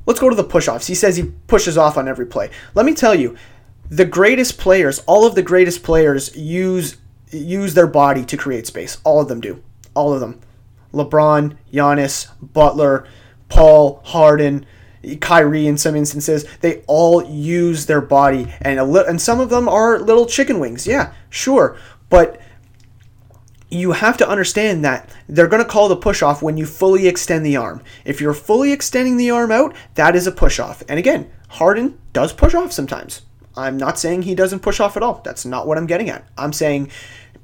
Let's 0.06 0.20
go 0.20 0.30
to 0.30 0.36
the 0.36 0.44
push-offs. 0.44 0.86
He 0.86 0.94
says 0.94 1.16
he 1.16 1.32
pushes 1.48 1.76
off 1.76 1.98
on 1.98 2.08
every 2.08 2.24
play. 2.24 2.48
Let 2.74 2.86
me 2.86 2.94
tell 2.94 3.14
you, 3.14 3.36
the 3.90 4.06
greatest 4.06 4.56
players, 4.56 5.00
all 5.00 5.26
of 5.26 5.34
the 5.34 5.42
greatest 5.42 5.82
players 5.82 6.34
use 6.34 6.96
use 7.30 7.74
their 7.74 7.86
body 7.86 8.24
to 8.24 8.36
create 8.36 8.66
space. 8.66 8.98
All 9.04 9.20
of 9.20 9.28
them 9.28 9.40
do. 9.40 9.62
All 9.94 10.14
of 10.14 10.20
them. 10.20 10.40
LeBron, 10.94 11.56
Giannis, 11.70 12.28
Butler, 12.40 13.06
Paul, 13.48 14.00
Harden, 14.04 14.64
Kyrie 15.16 15.66
in 15.66 15.78
some 15.78 15.96
instances, 15.96 16.44
they 16.60 16.82
all 16.86 17.24
use 17.24 17.86
their 17.86 18.00
body, 18.00 18.52
and 18.60 18.78
a 18.78 18.84
li- 18.84 19.04
and 19.06 19.20
some 19.20 19.40
of 19.40 19.50
them 19.50 19.68
are 19.68 19.98
little 19.98 20.26
chicken 20.26 20.58
wings. 20.58 20.86
Yeah, 20.86 21.12
sure, 21.30 21.76
but 22.10 22.40
you 23.70 23.92
have 23.92 24.16
to 24.16 24.28
understand 24.28 24.84
that 24.84 25.10
they're 25.28 25.46
going 25.46 25.62
to 25.62 25.68
call 25.68 25.88
the 25.88 25.96
push 25.96 26.22
off 26.22 26.42
when 26.42 26.56
you 26.56 26.64
fully 26.64 27.06
extend 27.06 27.44
the 27.44 27.56
arm. 27.56 27.82
If 28.04 28.20
you're 28.20 28.34
fully 28.34 28.72
extending 28.72 29.16
the 29.16 29.30
arm 29.30 29.50
out, 29.50 29.74
that 29.94 30.16
is 30.16 30.26
a 30.26 30.32
push 30.32 30.58
off. 30.58 30.82
And 30.88 30.98
again, 30.98 31.30
Harden 31.48 31.98
does 32.12 32.32
push 32.32 32.54
off 32.54 32.72
sometimes. 32.72 33.22
I'm 33.56 33.76
not 33.76 33.98
saying 33.98 34.22
he 34.22 34.34
doesn't 34.34 34.60
push 34.60 34.80
off 34.80 34.96
at 34.96 35.02
all. 35.02 35.20
That's 35.24 35.44
not 35.44 35.66
what 35.66 35.76
I'm 35.76 35.86
getting 35.86 36.08
at. 36.08 36.26
I'm 36.38 36.52
saying 36.52 36.90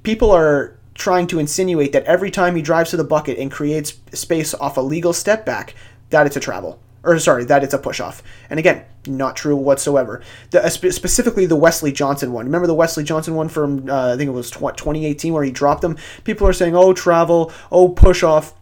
people 0.03 0.31
are 0.31 0.79
trying 0.95 1.27
to 1.27 1.39
insinuate 1.39 1.93
that 1.93 2.05
every 2.05 2.31
time 2.31 2.57
he 2.57 2.63
drives 2.63 2.91
to 2.91 2.97
the 2.97 3.05
bucket 3.05 3.37
and 3.37 3.51
creates 3.51 3.95
space 4.13 4.55
off 4.55 4.77
a 4.77 4.81
legal 4.81 5.13
step 5.13 5.45
back, 5.45 5.75
that 6.11 6.27
it's 6.27 6.37
a 6.37 6.41
travel 6.41 6.79
or 7.05 7.19
sorry, 7.19 7.45
that 7.45 7.63
it's 7.63 7.75
a 7.75 7.79
push 7.79 8.01
off. 8.01 8.23
And 8.51 8.59
again, 8.59 8.85
not 9.07 9.37
true 9.37 9.57
whatsoever. 9.57 10.23
The, 10.51 10.65
uh, 10.65 10.69
specifically 10.69 11.47
the 11.47 11.57
Wesley 11.57 11.93
Johnson 11.93 12.33
one. 12.33 12.47
Remember 12.47 12.67
the 12.67 12.75
Wesley 12.75 13.05
Johnson 13.05 13.35
one 13.35 13.49
from 13.49 13.89
uh, 13.89 14.15
I 14.15 14.17
think 14.17 14.29
it 14.29 14.33
was 14.33 14.51
2018 14.51 15.33
where 15.33 15.45
he 15.45 15.51
dropped 15.51 15.83
them. 15.83 15.97
People 16.25 16.47
are 16.47 16.53
saying, 16.53 16.75
"Oh, 16.75 16.93
travel, 16.93 17.53
oh, 17.71 17.89
push 17.89 18.23
off." 18.23 18.55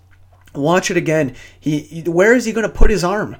Watch 0.54 0.90
it 0.90 0.98
again. 0.98 1.34
He, 1.58 1.80
he 1.80 2.02
where 2.02 2.34
is 2.34 2.44
he 2.44 2.52
going 2.52 2.68
to 2.68 2.74
put 2.74 2.90
his 2.90 3.02
arm? 3.02 3.36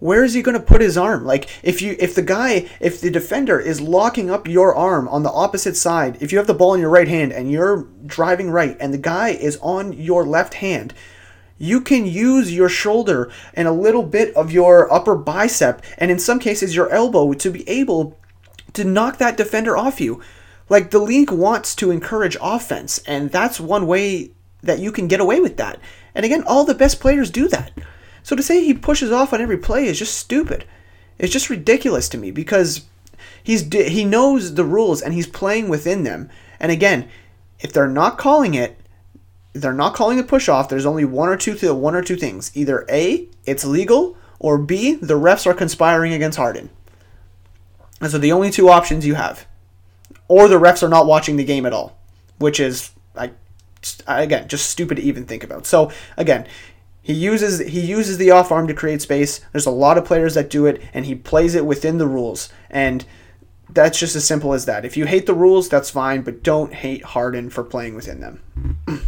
where 0.00 0.22
is 0.22 0.34
he 0.34 0.42
going 0.42 0.56
to 0.56 0.62
put 0.62 0.80
his 0.80 0.96
arm 0.96 1.24
like 1.24 1.48
if 1.62 1.82
you 1.82 1.96
if 1.98 2.14
the 2.14 2.22
guy 2.22 2.68
if 2.80 3.00
the 3.00 3.10
defender 3.10 3.58
is 3.58 3.80
locking 3.80 4.30
up 4.30 4.46
your 4.46 4.74
arm 4.74 5.08
on 5.08 5.22
the 5.22 5.30
opposite 5.30 5.76
side 5.76 6.16
if 6.20 6.30
you 6.30 6.38
have 6.38 6.46
the 6.46 6.54
ball 6.54 6.74
in 6.74 6.80
your 6.80 6.90
right 6.90 7.08
hand 7.08 7.32
and 7.32 7.50
you're 7.50 7.88
driving 8.06 8.50
right 8.50 8.76
and 8.80 8.94
the 8.94 8.98
guy 8.98 9.30
is 9.30 9.58
on 9.60 9.92
your 9.92 10.24
left 10.24 10.54
hand 10.54 10.94
you 11.58 11.80
can 11.80 12.06
use 12.06 12.54
your 12.54 12.68
shoulder 12.68 13.30
and 13.54 13.66
a 13.68 13.72
little 13.72 14.04
bit 14.04 14.34
of 14.36 14.52
your 14.52 14.92
upper 14.92 15.16
bicep 15.16 15.82
and 15.98 16.10
in 16.10 16.18
some 16.18 16.38
cases 16.38 16.74
your 16.74 16.90
elbow 16.90 17.32
to 17.32 17.50
be 17.50 17.68
able 17.68 18.16
to 18.72 18.84
knock 18.84 19.18
that 19.18 19.36
defender 19.36 19.76
off 19.76 20.00
you 20.00 20.22
like 20.68 20.90
the 20.90 20.98
league 20.98 21.30
wants 21.30 21.74
to 21.74 21.90
encourage 21.90 22.36
offense 22.40 22.98
and 23.06 23.30
that's 23.30 23.58
one 23.58 23.86
way 23.86 24.30
that 24.62 24.78
you 24.78 24.92
can 24.92 25.08
get 25.08 25.20
away 25.20 25.40
with 25.40 25.56
that 25.56 25.80
and 26.14 26.24
again 26.24 26.44
all 26.46 26.64
the 26.64 26.74
best 26.74 27.00
players 27.00 27.30
do 27.30 27.48
that 27.48 27.72
so 28.28 28.36
to 28.36 28.42
say 28.42 28.62
he 28.62 28.74
pushes 28.74 29.10
off 29.10 29.32
on 29.32 29.40
every 29.40 29.56
play 29.56 29.86
is 29.86 29.98
just 29.98 30.18
stupid. 30.18 30.66
It's 31.18 31.32
just 31.32 31.48
ridiculous 31.48 32.10
to 32.10 32.18
me 32.18 32.30
because 32.30 32.84
he's 33.42 33.72
he 33.72 34.04
knows 34.04 34.52
the 34.52 34.66
rules 34.66 35.00
and 35.00 35.14
he's 35.14 35.26
playing 35.26 35.70
within 35.70 36.04
them. 36.04 36.28
And 36.60 36.70
again, 36.70 37.08
if 37.60 37.72
they're 37.72 37.88
not 37.88 38.18
calling 38.18 38.52
it, 38.52 38.77
they're 39.52 39.72
not 39.72 39.94
calling 39.94 40.18
it 40.18 40.28
push 40.28 40.48
off. 40.48 40.68
There's 40.68 40.86
only 40.86 41.04
one 41.04 41.28
or 41.28 41.36
two 41.36 41.54
th- 41.54 41.72
one 41.72 41.94
or 41.94 42.02
two 42.02 42.16
things. 42.16 42.50
Either 42.54 42.86
A, 42.90 43.28
it's 43.46 43.64
legal, 43.64 44.16
or 44.38 44.58
B, 44.58 44.94
the 44.94 45.18
refs 45.18 45.46
are 45.46 45.54
conspiring 45.54 46.12
against 46.12 46.38
Harden. 46.38 46.70
And 48.00 48.10
so 48.10 48.18
the 48.18 48.32
only 48.32 48.50
two 48.50 48.68
options 48.68 49.06
you 49.06 49.14
have. 49.14 49.46
Or 50.28 50.46
the 50.46 50.60
refs 50.60 50.82
are 50.82 50.88
not 50.88 51.06
watching 51.06 51.36
the 51.36 51.44
game 51.44 51.66
at 51.66 51.72
all, 51.72 51.98
which 52.38 52.60
is 52.60 52.92
I 54.06 54.22
again 54.22 54.48
just 54.48 54.70
stupid 54.70 54.96
to 54.96 55.02
even 55.02 55.24
think 55.24 55.44
about. 55.44 55.66
So 55.66 55.90
again, 56.16 56.46
he 57.02 57.12
uses 57.12 57.60
he 57.60 57.80
uses 57.80 58.18
the 58.18 58.30
off 58.30 58.52
arm 58.52 58.66
to 58.68 58.74
create 58.74 59.02
space. 59.02 59.40
There's 59.52 59.66
a 59.66 59.70
lot 59.70 59.98
of 59.98 60.04
players 60.04 60.34
that 60.34 60.50
do 60.50 60.66
it, 60.66 60.82
and 60.92 61.06
he 61.06 61.14
plays 61.14 61.54
it 61.54 61.66
within 61.66 61.98
the 61.98 62.06
rules. 62.06 62.48
And 62.70 63.04
that's 63.70 63.98
just 63.98 64.16
as 64.16 64.24
simple 64.24 64.52
as 64.54 64.64
that. 64.66 64.84
If 64.84 64.96
you 64.96 65.06
hate 65.06 65.26
the 65.26 65.34
rules, 65.34 65.68
that's 65.68 65.90
fine, 65.90 66.22
but 66.22 66.42
don't 66.42 66.72
hate 66.72 67.04
Harden 67.04 67.50
for 67.50 67.64
playing 67.64 67.94
within 67.94 68.20
them. 68.20 68.78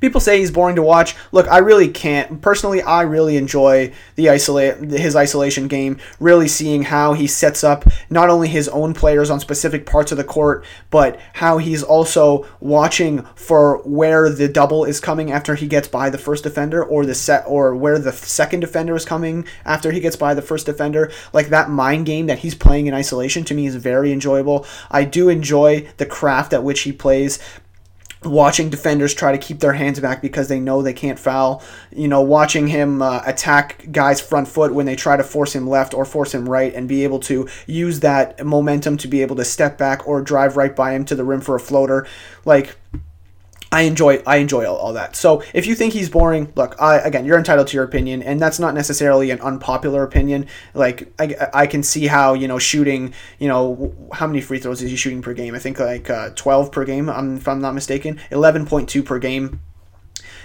People 0.00 0.20
say 0.20 0.38
he's 0.38 0.50
boring 0.50 0.76
to 0.76 0.82
watch. 0.82 1.14
Look, 1.32 1.48
I 1.48 1.58
really 1.58 1.88
can't. 1.88 2.40
Personally, 2.40 2.82
I 2.82 3.02
really 3.02 3.36
enjoy 3.36 3.92
the 4.16 4.30
isolate 4.30 4.78
his 4.90 5.16
isolation 5.16 5.68
game. 5.68 5.98
Really 6.20 6.48
seeing 6.48 6.84
how 6.84 7.12
he 7.12 7.26
sets 7.26 7.64
up 7.64 7.84
not 8.10 8.30
only 8.30 8.48
his 8.48 8.68
own 8.68 8.94
players 8.94 9.30
on 9.30 9.40
specific 9.40 9.86
parts 9.86 10.12
of 10.12 10.18
the 10.18 10.24
court, 10.24 10.64
but 10.90 11.18
how 11.34 11.58
he's 11.58 11.82
also 11.82 12.46
watching 12.60 13.22
for 13.34 13.78
where 13.82 14.30
the 14.30 14.48
double 14.48 14.84
is 14.84 15.00
coming 15.00 15.30
after 15.30 15.54
he 15.54 15.66
gets 15.66 15.88
by 15.88 16.10
the 16.10 16.18
first 16.18 16.44
defender, 16.44 16.84
or 16.84 17.04
the 17.06 17.14
set, 17.14 17.44
or 17.46 17.74
where 17.74 17.98
the 17.98 18.12
second 18.12 18.60
defender 18.60 18.94
is 18.94 19.04
coming 19.04 19.44
after 19.64 19.90
he 19.90 20.00
gets 20.00 20.16
by 20.16 20.34
the 20.34 20.42
first 20.42 20.66
defender. 20.66 21.10
Like 21.32 21.48
that 21.48 21.70
mind 21.70 22.06
game 22.06 22.26
that 22.26 22.40
he's 22.40 22.54
playing 22.54 22.86
in 22.86 22.94
isolation 22.94 23.44
to 23.44 23.54
me 23.54 23.66
is 23.66 23.76
very 23.76 24.12
enjoyable. 24.12 24.66
I 24.90 25.04
do 25.04 25.28
enjoy 25.28 25.88
the 25.96 26.06
craft 26.06 26.52
at 26.52 26.64
which 26.64 26.80
he 26.80 26.92
plays 26.92 27.38
watching 28.24 28.70
defenders 28.70 29.14
try 29.14 29.32
to 29.32 29.38
keep 29.38 29.60
their 29.60 29.72
hands 29.72 30.00
back 30.00 30.22
because 30.22 30.48
they 30.48 30.60
know 30.60 30.82
they 30.82 30.92
can't 30.92 31.18
foul. 31.18 31.62
You 31.90 32.08
know, 32.08 32.22
watching 32.22 32.68
him 32.68 33.02
uh, 33.02 33.22
attack 33.26 33.86
guys' 33.92 34.20
front 34.20 34.48
foot 34.48 34.74
when 34.74 34.86
they 34.86 34.96
try 34.96 35.16
to 35.16 35.24
force 35.24 35.54
him 35.54 35.68
left 35.68 35.94
or 35.94 36.04
force 36.04 36.34
him 36.34 36.48
right 36.48 36.74
and 36.74 36.88
be 36.88 37.04
able 37.04 37.20
to 37.20 37.48
use 37.66 38.00
that 38.00 38.44
momentum 38.44 38.96
to 38.98 39.08
be 39.08 39.22
able 39.22 39.36
to 39.36 39.44
step 39.44 39.78
back 39.78 40.06
or 40.06 40.22
drive 40.22 40.56
right 40.56 40.74
by 40.74 40.92
him 40.92 41.04
to 41.06 41.14
the 41.14 41.24
rim 41.24 41.40
for 41.40 41.54
a 41.54 41.60
floater. 41.60 42.06
Like, 42.44 42.76
I 43.74 43.80
enjoy 43.80 44.22
I 44.24 44.36
enjoy 44.36 44.66
all, 44.66 44.76
all, 44.76 44.92
that. 44.92 45.16
So 45.16 45.42
if 45.52 45.66
you 45.66 45.74
think 45.74 45.94
he's 45.94 46.08
boring, 46.08 46.52
look, 46.54 46.80
I, 46.80 46.98
again, 46.98 47.24
you're 47.24 47.36
entitled 47.36 47.66
to 47.66 47.74
your 47.76 47.82
opinion, 47.82 48.22
and 48.22 48.40
that's 48.40 48.60
not 48.60 48.72
necessarily 48.72 49.32
an 49.32 49.40
unpopular 49.40 50.04
opinion. 50.04 50.46
Like 50.74 51.12
I, 51.18 51.48
I 51.52 51.66
can 51.66 51.82
see 51.82 52.06
how 52.06 52.34
you 52.34 52.46
know 52.46 52.60
shooting, 52.60 53.12
you 53.40 53.48
know, 53.48 53.92
how 54.12 54.28
many 54.28 54.40
free 54.40 54.60
throws 54.60 54.80
is 54.80 54.90
he 54.92 54.96
shooting 54.96 55.22
per 55.22 55.34
game? 55.34 55.56
I 55.56 55.58
think 55.58 55.80
like 55.80 56.08
uh, 56.08 56.30
12 56.36 56.70
per 56.70 56.84
game, 56.84 57.08
um, 57.08 57.38
if 57.38 57.48
I'm 57.48 57.60
not 57.60 57.74
mistaken, 57.74 58.20
11.2 58.30 59.04
per 59.04 59.18
game. 59.18 59.60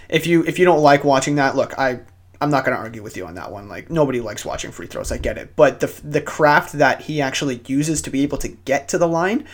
If 0.09 0.25
you 0.25 0.43
if 0.45 0.57
you 0.57 0.65
don't 0.65 0.81
like 0.81 1.03
watching 1.03 1.35
that, 1.35 1.55
look, 1.55 1.77
I 1.77 1.99
I'm 2.41 2.49
not 2.49 2.65
going 2.65 2.75
to 2.75 2.81
argue 2.81 3.03
with 3.03 3.15
you 3.15 3.27
on 3.27 3.35
that 3.35 3.51
one. 3.51 3.69
Like 3.69 3.91
nobody 3.91 4.21
likes 4.21 4.43
watching 4.43 4.71
free 4.71 4.87
throws. 4.87 5.11
I 5.11 5.19
get 5.19 5.37
it, 5.37 5.55
but 5.55 5.81
the 5.81 6.01
the 6.03 6.21
craft 6.21 6.73
that 6.73 7.01
he 7.01 7.21
actually 7.21 7.61
uses 7.67 8.01
to 8.01 8.09
be 8.09 8.23
able 8.23 8.39
to 8.39 8.47
get 8.47 8.87
to 8.87 8.97
the 8.97 9.07
line, 9.07 9.45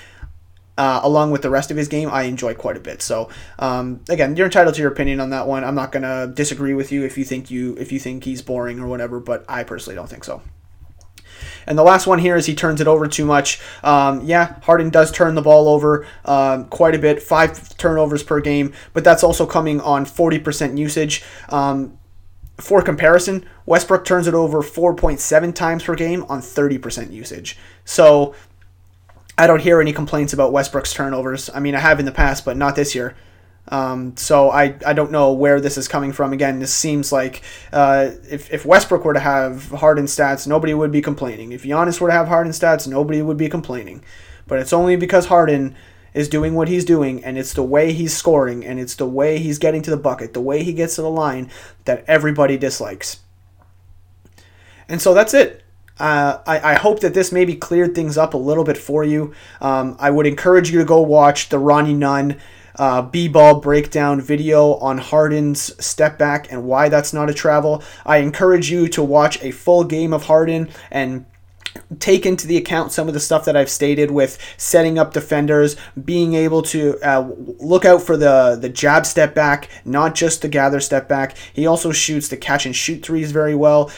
uh, 0.77 0.99
along 1.03 1.31
with 1.31 1.41
the 1.41 1.49
rest 1.49 1.71
of 1.71 1.77
his 1.77 1.87
game, 1.87 2.09
I 2.11 2.23
enjoy 2.23 2.53
quite 2.53 2.77
a 2.77 2.79
bit. 2.79 3.01
So 3.01 3.29
um, 3.59 4.01
again, 4.09 4.35
you're 4.35 4.47
entitled 4.47 4.75
to 4.75 4.81
your 4.81 4.91
opinion 4.91 5.19
on 5.19 5.29
that 5.29 5.47
one. 5.47 5.63
I'm 5.63 5.75
not 5.75 5.91
gonna 5.91 6.27
disagree 6.27 6.73
with 6.73 6.91
you 6.91 7.03
if 7.03 7.17
you 7.17 7.23
think 7.25 7.49
you 7.49 7.75
if 7.77 7.91
you 7.91 7.99
think 7.99 8.23
he's 8.23 8.41
boring 8.41 8.79
or 8.79 8.87
whatever, 8.87 9.19
but 9.19 9.45
I 9.47 9.63
personally 9.63 9.95
don't 9.95 10.09
think 10.09 10.23
so. 10.23 10.41
And 11.67 11.77
the 11.77 11.83
last 11.83 12.07
one 12.07 12.19
here 12.19 12.35
is 12.35 12.45
he 12.45 12.55
turns 12.55 12.79
it 12.81 12.87
over 12.87 13.07
too 13.07 13.25
much. 13.25 13.59
Um, 13.83 14.21
yeah, 14.23 14.59
Harden 14.61 14.89
does 14.89 15.11
turn 15.11 15.35
the 15.35 15.41
ball 15.41 15.67
over 15.67 16.05
um, 16.25 16.65
quite 16.65 16.95
a 16.95 16.99
bit, 16.99 17.21
five 17.21 17.75
turnovers 17.77 18.23
per 18.23 18.39
game, 18.39 18.73
but 18.93 19.03
that's 19.03 19.23
also 19.23 19.45
coming 19.45 19.81
on 19.81 20.05
40% 20.05 20.77
usage. 20.77 21.23
Um, 21.49 21.97
for 22.57 22.81
comparison, 22.81 23.45
Westbrook 23.65 24.05
turns 24.05 24.27
it 24.27 24.33
over 24.33 24.61
4.7 24.61 25.53
times 25.53 25.83
per 25.83 25.95
game 25.95 26.23
on 26.29 26.39
30% 26.39 27.11
usage. 27.11 27.57
So 27.83 28.33
I 29.37 29.47
don't 29.47 29.61
hear 29.61 29.81
any 29.81 29.91
complaints 29.91 30.33
about 30.33 30.51
Westbrook's 30.51 30.93
turnovers. 30.93 31.49
I 31.53 31.59
mean, 31.59 31.75
I 31.75 31.79
have 31.79 31.99
in 31.99 32.05
the 32.05 32.11
past, 32.11 32.45
but 32.45 32.55
not 32.55 32.75
this 32.75 32.95
year. 32.95 33.15
Um, 33.67 34.15
so 34.15 34.49
I, 34.51 34.75
I 34.85 34.93
don't 34.93 35.11
know 35.11 35.33
where 35.33 35.59
this 35.59 35.77
is 35.77 35.87
coming 35.87 36.11
from. 36.11 36.31
Again, 36.33 36.59
this 36.59 36.73
seems 36.73 37.11
like 37.11 37.41
uh, 37.73 38.11
if, 38.29 38.51
if 38.53 38.65
Westbrook 38.65 39.03
were 39.03 39.13
to 39.13 39.19
have 39.19 39.71
Harden 39.71 40.05
stats, 40.05 40.47
nobody 40.47 40.73
would 40.73 40.91
be 40.91 41.01
complaining. 41.01 41.51
If 41.51 41.63
Giannis 41.63 41.99
were 41.99 42.07
to 42.07 42.13
have 42.13 42.27
Harden 42.27 42.53
stats, 42.53 42.87
nobody 42.87 43.21
would 43.21 43.37
be 43.37 43.49
complaining. 43.49 44.03
But 44.47 44.59
it's 44.59 44.71
only 44.71 44.95
because 44.95 45.25
Harden 45.25 45.75
is 46.13 46.29
doing 46.29 46.53
what 46.53 46.69
he's 46.69 46.85
doing, 46.85 47.23
and 47.25 47.37
it's 47.37 47.53
the 47.53 47.63
way 47.63 47.91
he's 47.91 48.15
scoring, 48.15 48.63
and 48.63 48.79
it's 48.79 48.95
the 48.95 49.07
way 49.07 49.39
he's 49.39 49.57
getting 49.57 49.81
to 49.81 49.91
the 49.91 49.97
bucket, 49.97 50.33
the 50.33 50.41
way 50.41 50.63
he 50.63 50.71
gets 50.71 50.95
to 50.95 51.01
the 51.01 51.09
line 51.09 51.49
that 51.83 52.05
everybody 52.07 52.57
dislikes. 52.57 53.19
And 54.87 55.01
so 55.01 55.13
that's 55.13 55.33
it. 55.33 55.64
Uh, 55.99 56.39
I, 56.45 56.71
I, 56.71 56.73
hope 56.73 56.99
that 56.99 57.13
this 57.13 57.31
maybe 57.31 57.55
cleared 57.55 57.95
things 57.95 58.17
up 58.17 58.33
a 58.33 58.37
little 58.37 58.65
bit 58.65 58.77
for 58.77 59.05
you. 59.05 59.33
Um, 59.61 59.95
I 59.97 60.11
would 60.11 60.27
encourage 60.27 60.69
you 60.69 60.79
to 60.79 60.85
go 60.85 60.99
watch 60.99 61.47
the 61.47 61.57
Ronnie 61.57 61.93
Nunn 61.93 62.37
uh, 62.77 63.01
B-ball 63.01 63.61
breakdown 63.61 64.19
video 64.19 64.73
on 64.75 64.97
Harden's 64.97 65.71
step 65.83 66.17
back 66.17 66.51
and 66.51 66.65
why 66.65 66.89
that's 66.89 67.13
not 67.13 67.29
a 67.29 67.33
travel. 67.33 67.81
I 68.05 68.17
encourage 68.17 68.69
you 68.69 68.89
to 68.89 69.03
watch 69.03 69.41
a 69.41 69.51
full 69.51 69.85
game 69.85 70.11
of 70.11 70.25
Harden 70.25 70.69
and 70.91 71.25
take 71.99 72.25
into 72.25 72.47
the 72.47 72.57
account 72.57 72.91
some 72.91 73.07
of 73.07 73.13
the 73.13 73.19
stuff 73.19 73.45
that 73.45 73.55
I've 73.55 73.69
stated 73.69 74.11
with 74.11 74.37
setting 74.57 74.97
up 74.97 75.13
defenders, 75.13 75.75
being 76.03 76.33
able 76.33 76.61
to 76.63 76.97
uh, 77.01 77.29
look 77.37 77.85
out 77.85 78.01
for 78.01 78.17
the 78.17 78.57
the 78.59 78.69
jab 78.69 79.05
step 79.05 79.35
back, 79.35 79.69
not 79.83 80.15
just 80.15 80.41
the 80.41 80.47
gather 80.47 80.79
step 80.79 81.07
back. 81.07 81.37
He 81.53 81.67
also 81.67 81.91
shoots 81.91 82.27
the 82.27 82.37
catch 82.37 82.65
and 82.65 82.75
shoot 82.75 83.03
threes 83.03 83.31
very 83.31 83.55
well 83.55 83.91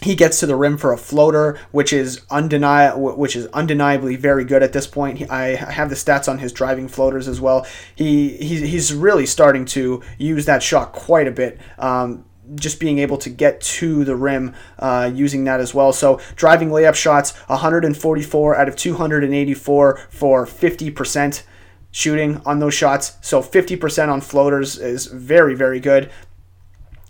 he 0.00 0.14
gets 0.14 0.40
to 0.40 0.46
the 0.46 0.56
rim 0.56 0.76
for 0.76 0.92
a 0.92 0.98
floater, 0.98 1.58
which 1.70 1.92
is 1.92 2.20
which 2.30 3.36
is 3.36 3.46
undeniably 3.48 4.16
very 4.16 4.44
good 4.44 4.62
at 4.62 4.72
this 4.72 4.86
point. 4.86 5.30
I 5.30 5.56
have 5.56 5.88
the 5.90 5.96
stats 5.96 6.28
on 6.28 6.38
his 6.38 6.52
driving 6.52 6.88
floaters 6.88 7.28
as 7.28 7.40
well. 7.40 7.66
He, 7.94 8.36
he 8.36 8.66
he's 8.66 8.94
really 8.94 9.26
starting 9.26 9.64
to 9.66 10.02
use 10.18 10.46
that 10.46 10.62
shot 10.62 10.92
quite 10.92 11.26
a 11.26 11.32
bit. 11.32 11.58
Um, 11.78 12.24
just 12.54 12.80
being 12.80 12.98
able 12.98 13.18
to 13.18 13.28
get 13.28 13.60
to 13.60 14.04
the 14.04 14.16
rim 14.16 14.54
uh, 14.78 15.10
using 15.12 15.44
that 15.44 15.60
as 15.60 15.74
well. 15.74 15.92
So 15.92 16.20
driving 16.34 16.70
layup 16.70 16.94
shots, 16.94 17.36
144 17.48 18.56
out 18.56 18.68
of 18.68 18.76
284 18.76 19.96
for 20.08 20.46
50% 20.46 21.42
shooting 21.90 22.40
on 22.46 22.58
those 22.58 22.74
shots. 22.74 23.16
So 23.20 23.42
50% 23.42 24.08
on 24.08 24.20
floaters 24.20 24.78
is 24.78 25.06
very, 25.06 25.54
very 25.54 25.80
good. 25.80 26.10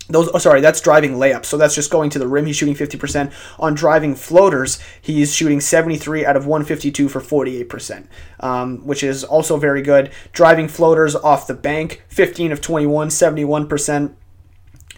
Those, 0.09 0.29
oh, 0.33 0.39
sorry, 0.39 0.59
that's 0.59 0.81
driving 0.81 1.13
layups. 1.13 1.45
So 1.45 1.57
that's 1.57 1.75
just 1.75 1.91
going 1.91 2.09
to 2.11 2.19
the 2.19 2.27
rim. 2.27 2.47
He's 2.47 2.57
shooting 2.57 2.75
50%. 2.75 3.31
On 3.59 3.75
driving 3.75 4.15
floaters, 4.15 4.79
he's 4.99 5.35
shooting 5.35 5.61
73 5.61 6.25
out 6.25 6.35
of 6.35 6.47
152 6.47 7.07
for 7.07 7.21
48%, 7.21 8.07
um, 8.39 8.85
which 8.85 9.03
is 9.03 9.23
also 9.23 9.57
very 9.57 9.83
good. 9.83 10.11
Driving 10.31 10.67
floaters 10.67 11.15
off 11.15 11.45
the 11.45 11.53
bank, 11.53 12.03
15 12.09 12.51
of 12.51 12.59
21, 12.59 13.09
71%. 13.09 14.15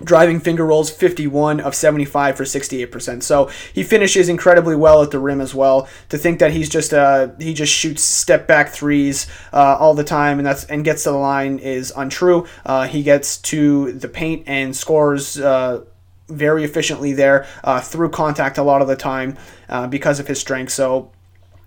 Driving 0.04 0.40
finger 0.40 0.66
rolls 0.66 0.90
51 0.90 1.60
of 1.60 1.76
75 1.76 2.38
for 2.38 2.44
68%. 2.44 3.24
So 3.24 3.50
he 3.74 3.84
finishes 3.84 4.30
incredibly 4.30 4.76
well 4.76 5.02
at 5.02 5.12
the 5.12 5.20
rim 5.20 5.42
as 5.42 5.54
well. 5.54 5.88
To 6.10 6.18
think 6.18 6.40
that 6.40 6.52
he's 6.52 6.70
just 6.70 6.94
uh 6.94 7.30
he 7.40 7.54
just 7.54 7.74
shoots 7.74 8.02
step 8.02 8.48
back 8.48 8.70
threes 8.70 9.28
uh, 9.54 9.78
all 9.80 9.94
the 9.94 10.04
time 10.04 10.40
and 10.40 10.46
that's 10.46 10.64
and 10.66 10.84
gets 10.84 11.04
to 11.04 11.12
the 11.12 11.18
line 11.18 11.60
is 11.60 11.94
untrue. 11.96 12.48
Uh, 12.66 12.88
he 12.88 13.04
gets 13.04 13.38
to 13.38 13.92
the 13.94 14.08
paint 14.08 14.44
and 14.48 14.76
scores 14.76 15.40
uh, 15.40 15.84
very 16.30 16.64
efficiently 16.64 17.14
there 17.14 17.46
uh, 17.64 17.80
through 17.82 18.10
contact 18.10 18.58
a 18.58 18.64
lot 18.64 18.82
of 18.82 18.88
the 18.88 18.96
time 18.96 19.38
uh, 19.70 19.88
because 19.88 20.20
of 20.20 20.28
his 20.28 20.40
strength. 20.40 20.72
So 20.72 21.12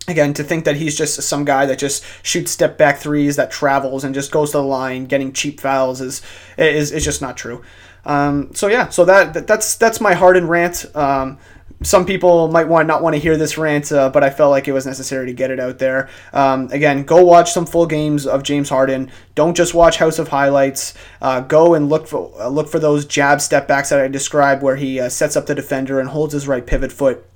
again 0.08 0.34
to 0.34 0.44
think 0.44 0.64
that 0.64 0.76
he's 0.76 0.96
just 0.96 1.22
some 1.22 1.44
guy 1.44 1.66
that 1.66 1.78
just 1.78 2.04
shoots 2.22 2.50
step 2.50 2.76
back 2.76 2.98
threes 2.98 3.36
that 3.36 3.50
travels 3.50 4.04
and 4.04 4.14
just 4.14 4.30
goes 4.30 4.50
to 4.50 4.58
the 4.58 4.62
line 4.62 5.06
getting 5.06 5.32
cheap 5.32 5.60
fouls 5.60 6.00
is 6.00 6.20
is, 6.58 6.92
is 6.92 7.04
just 7.04 7.22
not 7.22 7.36
true 7.36 7.62
um, 8.06 8.54
so 8.54 8.68
yeah 8.68 8.88
so 8.88 9.04
that 9.04 9.46
that's 9.46 9.76
that's 9.76 10.00
my 10.00 10.14
Harden 10.14 10.46
rant 10.46 10.86
um, 10.94 11.38
some 11.82 12.06
people 12.06 12.48
might 12.48 12.66
want 12.68 12.88
not 12.88 13.02
want 13.02 13.14
to 13.14 13.20
hear 13.20 13.36
this 13.36 13.58
rant, 13.58 13.92
uh, 13.92 14.08
but 14.08 14.24
I 14.24 14.30
felt 14.30 14.50
like 14.50 14.68
it 14.68 14.72
was 14.72 14.86
necessary 14.86 15.26
to 15.26 15.32
get 15.32 15.50
it 15.50 15.60
out 15.60 15.78
there. 15.78 16.08
Um, 16.32 16.68
again, 16.70 17.04
go 17.04 17.22
watch 17.22 17.52
some 17.52 17.66
full 17.66 17.86
games 17.86 18.26
of 18.26 18.42
James 18.42 18.68
Harden. 18.68 19.10
Don't 19.34 19.56
just 19.56 19.74
watch 19.74 19.98
House 19.98 20.18
of 20.18 20.28
Highlights. 20.28 20.94
Uh, 21.20 21.40
go 21.40 21.74
and 21.74 21.88
look 21.88 22.06
for 22.06 22.32
uh, 22.40 22.48
look 22.48 22.68
for 22.68 22.78
those 22.78 23.04
jab 23.04 23.40
step 23.40 23.68
backs 23.68 23.90
that 23.90 24.00
I 24.00 24.08
described, 24.08 24.62
where 24.62 24.76
he 24.76 24.98
uh, 24.98 25.08
sets 25.08 25.36
up 25.36 25.46
the 25.46 25.54
defender 25.54 26.00
and 26.00 26.08
holds 26.08 26.32
his 26.32 26.48
right 26.48 26.66
pivot 26.66 26.92
foot 26.92 27.26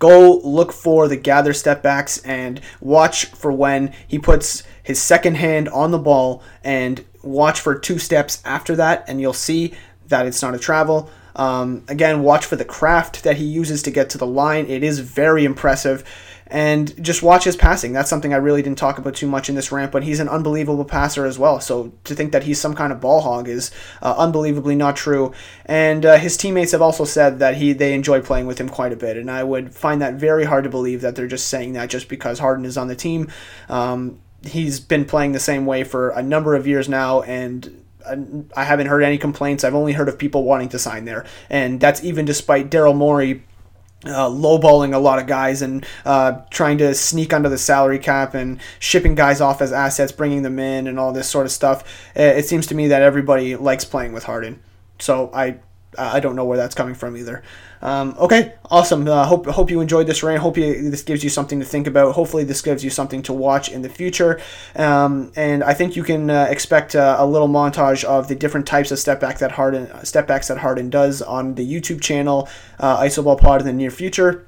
Go 0.00 0.38
look 0.38 0.72
for 0.72 1.08
the 1.08 1.16
gather 1.16 1.52
step 1.52 1.82
backs 1.82 2.18
and 2.24 2.60
watch 2.80 3.26
for 3.26 3.52
when 3.52 3.92
he 4.08 4.18
puts 4.18 4.62
his 4.82 5.00
second 5.00 5.36
hand 5.36 5.68
on 5.68 5.90
the 5.90 5.98
ball 5.98 6.42
and 6.64 7.04
watch 7.22 7.60
for 7.60 7.78
two 7.78 7.98
steps 7.98 8.42
after 8.44 8.76
that, 8.76 9.04
and 9.08 9.20
you'll 9.20 9.32
see 9.32 9.74
that 10.08 10.26
it's 10.26 10.42
not 10.42 10.54
a 10.54 10.58
travel. 10.58 11.10
Um, 11.36 11.84
again, 11.88 12.22
watch 12.22 12.44
for 12.44 12.56
the 12.56 12.64
craft 12.64 13.22
that 13.22 13.36
he 13.36 13.44
uses 13.44 13.82
to 13.84 13.90
get 13.90 14.10
to 14.10 14.18
the 14.18 14.26
line. 14.26 14.66
It 14.66 14.82
is 14.82 14.98
very 14.98 15.44
impressive 15.44 16.04
and 16.50 17.02
just 17.02 17.22
watch 17.22 17.44
his 17.44 17.56
passing. 17.56 17.92
That's 17.92 18.10
something 18.10 18.34
I 18.34 18.38
really 18.38 18.60
didn't 18.60 18.78
talk 18.78 18.98
about 18.98 19.14
too 19.14 19.28
much 19.28 19.48
in 19.48 19.54
this 19.54 19.70
rant, 19.70 19.92
but 19.92 20.02
he's 20.02 20.18
an 20.18 20.28
unbelievable 20.28 20.84
passer 20.84 21.24
as 21.24 21.38
well. 21.38 21.60
So 21.60 21.92
to 22.04 22.14
think 22.14 22.32
that 22.32 22.42
he's 22.42 22.60
some 22.60 22.74
kind 22.74 22.92
of 22.92 23.00
ball 23.00 23.20
hog 23.20 23.48
is 23.48 23.70
uh, 24.02 24.14
unbelievably 24.18 24.74
not 24.74 24.96
true. 24.96 25.32
And 25.64 26.04
uh, 26.04 26.18
his 26.18 26.36
teammates 26.36 26.72
have 26.72 26.82
also 26.82 27.04
said 27.04 27.38
that 27.38 27.56
he 27.56 27.72
they 27.72 27.94
enjoy 27.94 28.20
playing 28.20 28.46
with 28.46 28.60
him 28.60 28.68
quite 28.68 28.92
a 28.92 28.96
bit, 28.96 29.16
and 29.16 29.30
I 29.30 29.44
would 29.44 29.72
find 29.72 30.02
that 30.02 30.14
very 30.14 30.44
hard 30.44 30.64
to 30.64 30.70
believe 30.70 31.02
that 31.02 31.14
they're 31.14 31.28
just 31.28 31.48
saying 31.48 31.74
that 31.74 31.88
just 31.88 32.08
because 32.08 32.40
Harden 32.40 32.64
is 32.64 32.76
on 32.76 32.88
the 32.88 32.96
team. 32.96 33.30
Um, 33.68 34.20
he's 34.44 34.80
been 34.80 35.04
playing 35.04 35.32
the 35.32 35.40
same 35.40 35.66
way 35.66 35.84
for 35.84 36.10
a 36.10 36.22
number 36.22 36.54
of 36.54 36.66
years 36.66 36.88
now, 36.88 37.22
and 37.22 37.84
I 38.56 38.64
haven't 38.64 38.86
heard 38.86 39.02
any 39.02 39.18
complaints. 39.18 39.64
I've 39.64 39.74
only 39.74 39.92
heard 39.92 40.08
of 40.08 40.18
people 40.18 40.44
wanting 40.44 40.70
to 40.70 40.78
sign 40.78 41.04
there, 41.04 41.24
and 41.48 41.80
that's 41.80 42.02
even 42.02 42.24
despite 42.24 42.70
Daryl 42.70 42.96
Morey 42.96 43.44
uh, 44.04 44.28
lowballing 44.28 44.94
a 44.94 44.98
lot 44.98 45.18
of 45.18 45.26
guys 45.26 45.60
and 45.60 45.84
uh, 46.04 46.40
trying 46.50 46.78
to 46.78 46.94
sneak 46.94 47.34
under 47.34 47.48
the 47.48 47.58
salary 47.58 47.98
cap 47.98 48.34
and 48.34 48.58
shipping 48.78 49.14
guys 49.14 49.40
off 49.40 49.60
as 49.60 49.72
assets, 49.72 50.12
bringing 50.12 50.42
them 50.42 50.58
in, 50.58 50.86
and 50.86 50.98
all 50.98 51.12
this 51.12 51.28
sort 51.28 51.44
of 51.46 51.52
stuff. 51.52 51.84
It 52.14 52.46
seems 52.46 52.66
to 52.68 52.74
me 52.74 52.88
that 52.88 53.02
everybody 53.02 53.56
likes 53.56 53.84
playing 53.84 54.12
with 54.12 54.24
Harden. 54.24 54.62
So 54.98 55.30
I 55.34 55.58
I 55.98 56.20
don't 56.20 56.36
know 56.36 56.44
where 56.44 56.56
that's 56.56 56.74
coming 56.74 56.94
from 56.94 57.16
either. 57.16 57.42
Um, 57.82 58.14
okay, 58.18 58.54
awesome. 58.70 59.08
Uh, 59.08 59.24
hope 59.24 59.46
hope 59.46 59.70
you 59.70 59.80
enjoyed 59.80 60.06
this 60.06 60.22
rant. 60.22 60.40
Hope 60.40 60.56
you, 60.56 60.90
this 60.90 61.02
gives 61.02 61.24
you 61.24 61.30
something 61.30 61.58
to 61.58 61.64
think 61.64 61.86
about. 61.86 62.14
Hopefully, 62.14 62.44
this 62.44 62.62
gives 62.62 62.84
you 62.84 62.90
something 62.90 63.22
to 63.22 63.32
watch 63.32 63.70
in 63.70 63.82
the 63.82 63.88
future. 63.88 64.40
Um, 64.76 65.32
and 65.34 65.64
I 65.64 65.74
think 65.74 65.96
you 65.96 66.04
can 66.04 66.30
uh, 66.30 66.46
expect 66.48 66.94
uh, 66.94 67.16
a 67.18 67.26
little 67.26 67.48
montage 67.48 68.04
of 68.04 68.28
the 68.28 68.34
different 68.34 68.66
types 68.66 68.90
of 68.92 68.98
step 68.98 69.18
back 69.18 69.38
that 69.38 69.52
Harden 69.52 70.04
step 70.04 70.26
backs 70.26 70.48
that 70.48 70.58
Harden 70.58 70.90
does 70.90 71.22
on 71.22 71.54
the 71.54 71.66
YouTube 71.66 72.00
channel 72.00 72.48
uh, 72.78 73.00
Isoball 73.00 73.40
Pod 73.40 73.60
in 73.60 73.66
the 73.66 73.72
near 73.72 73.90
future. 73.90 74.46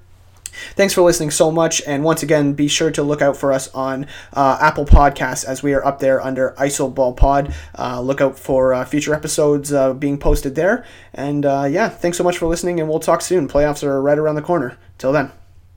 Thanks 0.75 0.95
for 0.95 1.03
listening 1.03 1.31
so 1.31 1.51
much. 1.51 1.83
And 1.87 2.05
once 2.05 2.23
again, 2.23 2.53
be 2.53 2.69
sure 2.69 2.91
to 2.91 3.03
look 3.03 3.23
out 3.23 3.37
for 3.37 3.53
us 3.53 3.73
on 3.75 4.07
uh, 4.33 4.59
Apple 4.61 4.85
Podcasts 4.85 5.45
as 5.45 5.63
we 5.63 5.75
are 5.75 5.85
up 5.85 5.99
there 5.99 6.23
under 6.23 6.55
ISO 6.59 6.93
Ball 6.93 7.13
Pod. 7.13 7.55
Uh, 7.79 8.01
look 8.01 8.21
out 8.21 8.39
for 8.39 8.75
uh, 8.75 8.85
future 8.85 9.15
episodes 9.15 9.73
uh, 9.73 9.95
being 9.95 10.19
posted 10.19 10.55
there. 10.55 10.85
And 11.15 11.45
uh, 11.45 11.67
yeah, 11.71 11.89
thanks 11.89 12.19
so 12.19 12.25
much 12.25 12.39
for 12.39 12.47
listening, 12.47 12.81
and 12.81 12.89
we'll 12.89 13.01
talk 13.01 13.21
soon. 13.21 13.49
Playoffs 13.49 13.83
are 13.83 14.01
right 14.01 14.19
around 14.19 14.37
the 14.37 14.43
corner. 14.43 14.79
Till 14.99 15.13
then. 15.13 15.33